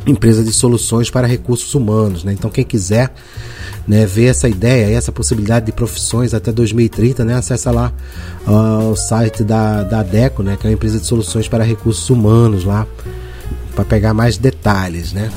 empresa 0.07 0.45
de 0.45 0.53
soluções 0.53 1.11
para 1.11 1.27
recursos 1.27 1.75
humanos. 1.75 2.25
Né? 2.25 2.33
Então, 2.33 2.51
quem 2.51 2.65
quiser 2.65 3.13
né, 3.87 4.07
ver 4.07 4.27
essa 4.27 4.49
ideia, 4.49 4.97
essa 4.97 5.13
possibilidade 5.13 5.67
de 5.67 5.73
profissões 5.73 6.35
até 6.35 6.51
2030, 6.51 7.25
né, 7.25 7.35
acessa 7.35 7.71
lá 7.71 7.93
uh, 8.47 8.91
o 8.91 8.97
site 8.97 9.45
da, 9.45 9.83
da 9.83 10.03
DECO, 10.03 10.43
né, 10.43 10.57
que 10.59 10.67
é 10.67 10.71
uma 10.71 10.75
empresa 10.75 10.99
de 10.99 11.07
soluções 11.07 11.49
para 11.49 11.65
recursos 11.65 12.09
humanos 12.09 12.65
lá, 12.65 12.87
para 13.75 13.85
pegar 13.85 14.15
mais 14.15 14.39
detalhes, 14.39 15.13
né. 15.13 15.31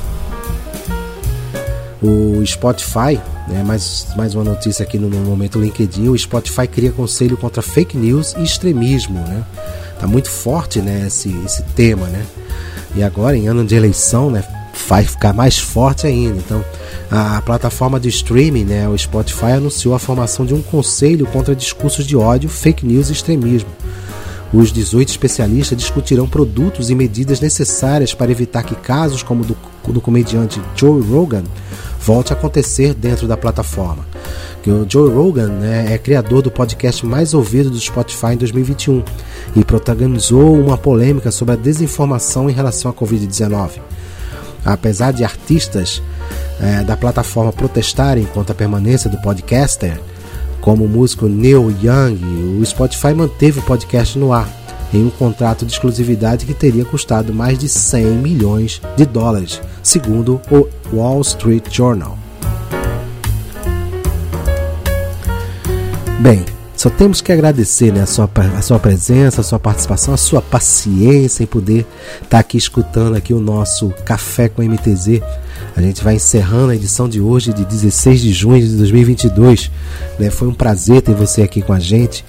O 2.01 2.45
Spotify, 2.45 3.19
né, 3.47 3.63
mais, 3.65 4.07
mais 4.15 4.35
uma 4.35 4.43
notícia 4.43 4.83
aqui 4.83 4.97
no, 4.97 5.09
no 5.09 5.17
momento 5.17 5.59
LinkedIn, 5.59 6.07
o 6.09 6.17
Spotify 6.17 6.67
cria 6.67 6.91
conselho 6.91 7.35
contra 7.35 7.61
fake 7.61 7.97
news 7.97 8.33
e 8.37 8.43
extremismo, 8.43 9.19
né. 9.19 9.43
Tá 9.99 10.07
muito 10.07 10.29
forte, 10.29 10.79
né, 10.79 11.05
esse, 11.07 11.35
esse 11.43 11.63
tema, 11.75 12.07
né. 12.07 12.23
E 12.95 13.03
agora, 13.03 13.35
em 13.35 13.47
ano 13.47 13.65
de 13.65 13.75
eleição, 13.75 14.31
né, 14.31 14.43
vai 14.87 15.03
ficar 15.03 15.33
mais 15.33 15.57
forte 15.57 16.05
ainda. 16.05 16.37
Então, 16.37 16.63
a 17.09 17.41
plataforma 17.41 17.99
de 17.99 18.09
streaming, 18.09 18.65
né, 18.65 18.87
o 18.87 18.97
Spotify, 18.97 19.53
anunciou 19.57 19.95
a 19.95 19.99
formação 19.99 20.45
de 20.45 20.53
um 20.53 20.61
conselho 20.61 21.25
contra 21.27 21.55
discursos 21.55 22.05
de 22.05 22.15
ódio, 22.15 22.49
fake 22.49 22.85
news 22.85 23.09
e 23.09 23.13
extremismo. 23.13 23.69
Os 24.53 24.71
18 24.71 25.09
especialistas 25.09 25.77
discutirão 25.77 26.27
produtos 26.27 26.89
e 26.89 26.95
medidas 26.95 27.41
necessárias 27.41 28.13
para 28.13 28.31
evitar 28.31 28.63
que 28.63 28.75
casos 28.75 29.21
como 29.21 29.43
o 29.43 29.45
do, 29.45 29.57
do 29.87 29.99
comediante 29.99 30.61
Joe 30.75 31.01
Rogan 31.01 31.43
volte 31.99 32.31
a 32.31 32.35
acontecer 32.35 32.93
dentro 32.93 33.27
da 33.27 33.35
plataforma. 33.35 34.05
O 34.65 34.85
Joe 34.89 35.09
Rogan 35.13 35.47
né, 35.47 35.93
é 35.93 35.97
criador 35.97 36.41
do 36.41 36.51
podcast 36.51 37.05
mais 37.05 37.33
ouvido 37.33 37.69
do 37.69 37.79
Spotify 37.79 38.33
em 38.33 38.37
2021 38.37 39.03
e 39.55 39.63
protagonizou 39.63 40.59
uma 40.59 40.77
polêmica 40.77 41.31
sobre 41.31 41.53
a 41.53 41.57
desinformação 41.57 42.49
em 42.49 42.53
relação 42.53 42.91
à 42.91 42.93
Covid-19. 42.93 43.79
Apesar 44.65 45.11
de 45.11 45.23
artistas 45.23 46.01
é, 46.59 46.83
da 46.83 46.97
plataforma 46.97 47.53
protestarem 47.53 48.25
contra 48.25 48.53
a 48.53 48.55
permanência 48.55 49.09
do 49.09 49.17
podcaster, 49.21 49.99
como 50.61 50.85
o 50.85 50.89
músico 50.89 51.27
Neil 51.27 51.73
Young, 51.81 52.59
o 52.59 52.65
Spotify 52.65 53.13
manteve 53.13 53.59
o 53.59 53.63
podcast 53.63 54.17
no 54.17 54.33
ar 54.33 54.49
em 54.93 55.05
um 55.05 55.09
contrato 55.09 55.65
de 55.65 55.71
exclusividade 55.73 56.45
que 56.45 56.53
teria 56.53 56.85
custado 56.85 57.33
mais 57.33 57.57
de 57.57 57.67
100 57.67 58.05
milhões 58.15 58.81
de 58.95 59.05
dólares, 59.05 59.61
segundo 59.83 60.41
o 60.49 60.67
Wall 60.93 61.21
Street 61.21 61.65
Journal. 61.69 62.17
Bem, 66.19 66.43
só 66.77 66.91
temos 66.91 67.21
que 67.21 67.31
agradecer 67.31 67.91
né, 67.91 68.03
a, 68.03 68.05
sua, 68.05 68.29
a 68.55 68.61
sua 68.61 68.77
presença, 68.77 69.41
a 69.41 69.43
sua 69.43 69.57
participação, 69.57 70.13
a 70.13 70.17
sua 70.17 70.43
paciência 70.43 71.41
em 71.41 71.47
poder 71.47 71.87
estar 72.17 72.29
tá 72.29 72.37
aqui 72.37 72.55
escutando 72.55 73.15
aqui 73.15 73.33
o 73.33 73.39
nosso 73.39 73.89
Café 74.05 74.47
com 74.47 74.61
MTZ. 74.61 75.23
A 75.75 75.81
gente 75.81 76.03
vai 76.03 76.15
encerrando 76.15 76.69
a 76.69 76.75
edição 76.75 77.09
de 77.09 77.19
hoje, 77.19 77.51
de 77.51 77.65
16 77.65 78.21
de 78.21 78.31
junho 78.31 78.61
de 78.61 78.77
2022. 78.77 79.71
Né? 80.19 80.29
Foi 80.29 80.47
um 80.47 80.53
prazer 80.53 81.01
ter 81.01 81.15
você 81.15 81.41
aqui 81.41 81.63
com 81.63 81.73
a 81.73 81.79
gente. 81.79 82.23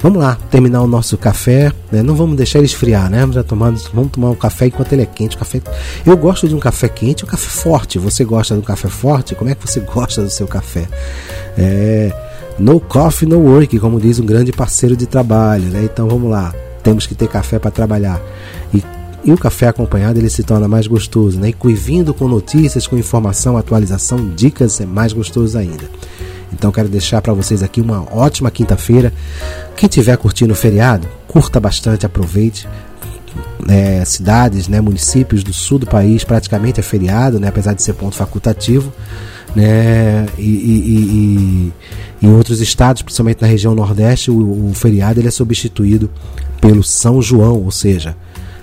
Vamos 0.00 0.22
lá, 0.22 0.38
terminar 0.48 0.80
o 0.82 0.86
nosso 0.86 1.18
café. 1.18 1.72
Né? 1.90 2.00
Não 2.00 2.14
vamos 2.14 2.36
deixar 2.36 2.60
ele 2.60 2.66
esfriar, 2.66 3.10
né? 3.10 3.26
Já 3.32 3.42
tomando, 3.42 3.80
vamos 3.92 4.12
tomar 4.12 4.30
um 4.30 4.36
café 4.36 4.66
enquanto 4.66 4.92
ele 4.92 5.02
é 5.02 5.06
quente. 5.06 5.34
O 5.34 5.40
café, 5.40 5.60
eu 6.06 6.16
gosto 6.16 6.48
de 6.48 6.54
um 6.54 6.60
café 6.60 6.88
quente, 6.88 7.24
um 7.24 7.28
café 7.28 7.48
forte. 7.48 7.98
Você 7.98 8.24
gosta 8.24 8.54
um 8.54 8.60
café 8.60 8.88
forte? 8.88 9.34
Como 9.34 9.50
é 9.50 9.56
que 9.56 9.68
você 9.68 9.80
gosta 9.82 10.22
do 10.22 10.30
seu 10.30 10.46
café? 10.46 10.86
É 11.56 12.27
no 12.58 12.80
coffee, 12.80 13.28
no 13.28 13.38
work, 13.38 13.78
como 13.78 14.00
diz 14.00 14.18
um 14.18 14.26
grande 14.26 14.52
parceiro 14.52 14.96
de 14.96 15.06
trabalho, 15.06 15.64
né? 15.64 15.84
Então 15.84 16.08
vamos 16.08 16.30
lá, 16.30 16.52
temos 16.82 17.06
que 17.06 17.14
ter 17.14 17.28
café 17.28 17.58
para 17.58 17.70
trabalhar. 17.70 18.20
E, 18.74 18.82
e, 19.24 19.32
o 19.32 19.38
café 19.38 19.68
acompanhado 19.68 20.18
ele 20.18 20.28
se 20.28 20.42
torna 20.42 20.66
mais 20.66 20.86
gostoso, 20.86 21.38
né? 21.38 21.52
E 21.52 21.74
vindo 21.74 22.12
com 22.12 22.26
notícias, 22.26 22.86
com 22.86 22.98
informação, 22.98 23.56
atualização, 23.56 24.30
dicas, 24.30 24.80
é 24.80 24.86
mais 24.86 25.12
gostoso 25.12 25.56
ainda. 25.56 25.84
Então 26.52 26.72
quero 26.72 26.88
deixar 26.88 27.22
para 27.22 27.32
vocês 27.32 27.62
aqui 27.62 27.80
uma 27.80 28.02
ótima 28.12 28.50
quinta-feira. 28.50 29.12
Quem 29.76 29.88
tiver 29.88 30.16
curtindo 30.16 30.52
o 30.52 30.56
feriado, 30.56 31.06
curta 31.28 31.60
bastante, 31.60 32.06
aproveite. 32.06 32.68
É, 33.68 34.04
cidades, 34.04 34.66
né, 34.66 34.80
municípios 34.80 35.44
do 35.44 35.52
sul 35.52 35.78
do 35.78 35.86
país 35.86 36.24
praticamente 36.24 36.80
é 36.80 36.82
feriado, 36.82 37.38
né, 37.38 37.48
apesar 37.48 37.74
de 37.74 37.82
ser 37.82 37.92
ponto 37.92 38.16
facultativo 38.16 38.92
né? 39.54 40.26
E, 40.36 40.42
e, 40.42 41.72
e, 42.22 42.26
em 42.26 42.30
outros 42.32 42.60
estados, 42.60 43.02
principalmente 43.02 43.42
na 43.42 43.48
região 43.48 43.74
Nordeste, 43.74 44.30
o, 44.30 44.68
o, 44.70 44.74
feriado 44.74 45.20
ele 45.20 45.28
é 45.28 45.30
substituído 45.30 46.10
pelo 46.60 46.82
São 46.82 47.22
João, 47.22 47.62
ou 47.62 47.70
seja, 47.70 48.16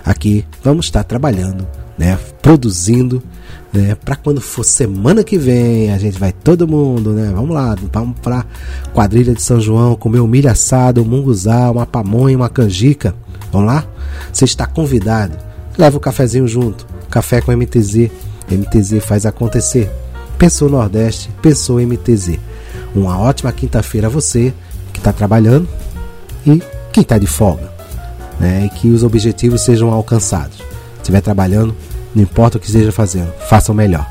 aqui 0.03 0.45
vamos 0.63 0.85
estar 0.85 1.03
trabalhando, 1.03 1.65
né? 1.97 2.17
Produzindo, 2.41 3.23
né? 3.71 3.95
Para 3.95 4.15
quando 4.15 4.41
for 4.41 4.63
semana 4.63 5.23
que 5.23 5.37
vem, 5.37 5.91
a 5.91 5.97
gente 5.97 6.19
vai 6.19 6.31
todo 6.31 6.67
mundo, 6.67 7.11
né? 7.11 7.31
Vamos 7.33 7.51
lá, 7.51 7.75
vamos 7.91 8.17
para 8.19 8.45
quadrilha 8.93 9.33
de 9.33 9.41
São 9.41 9.59
João, 9.59 9.95
comer 9.95 10.19
um 10.19 10.27
milho 10.27 10.49
assado, 10.49 11.01
um 11.01 11.05
munguzá, 11.05 11.71
uma 11.71 11.85
pamonha, 11.85 12.37
uma 12.37 12.49
canjica. 12.49 13.15
Vamos 13.51 13.67
lá? 13.67 13.85
Você 14.33 14.45
está 14.45 14.67
convidado. 14.67 15.37
Leva 15.77 15.97
o 15.97 15.99
cafezinho 15.99 16.47
junto. 16.47 16.85
Café 17.09 17.41
com 17.41 17.55
MTZ. 17.55 18.11
MTZ 18.49 19.03
faz 19.03 19.25
acontecer. 19.25 19.89
Pensou 20.45 20.69
Nordeste, 20.69 21.31
pensou 21.41 21.81
MTZ. 21.81 22.37
Uma 22.93 23.19
ótima 23.19 23.51
quinta-feira 23.51 24.05
a 24.05 24.09
você 24.11 24.53
que 24.93 24.99
está 24.99 25.11
trabalhando 25.11 25.67
e 26.45 26.61
quem 26.93 27.01
está 27.01 27.17
de 27.17 27.25
folga. 27.25 27.73
Né? 28.39 28.65
E 28.65 28.69
que 28.69 28.89
os 28.89 29.01
objetivos 29.01 29.61
sejam 29.61 29.89
alcançados. 29.91 30.57
Se 30.57 30.97
estiver 30.97 31.21
trabalhando, 31.21 31.75
não 32.13 32.21
importa 32.21 32.59
o 32.59 32.61
que 32.61 32.67
esteja 32.67 32.91
fazendo, 32.91 33.33
faça 33.49 33.71
o 33.71 33.75
melhor. 33.75 34.07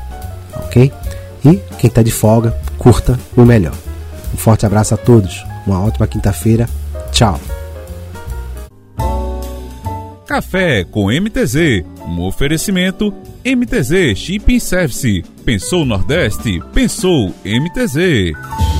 Ok? 0.57 0.91
E 1.45 1.55
quem 1.79 1.87
está 1.87 2.03
de 2.03 2.11
folga, 2.11 2.53
curta 2.77 3.17
o 3.33 3.45
melhor. 3.45 3.73
Um 4.33 4.37
forte 4.37 4.65
abraço 4.65 4.93
a 4.93 4.97
todos. 4.97 5.41
Uma 5.65 5.81
ótima 5.81 6.05
quinta-feira. 6.05 6.67
Tchau. 7.13 7.39
Café 10.27 10.83
com 10.83 11.09
MTZ. 11.09 11.85
Um 12.05 12.23
oferecimento 12.23 13.13
MTZ 13.45 14.17
Shipping 14.17 14.59
Service. 14.59 15.34
Pensou 15.45 15.85
Nordeste? 15.85 16.59
Pensou 16.73 17.31
MTZ. 17.45 18.74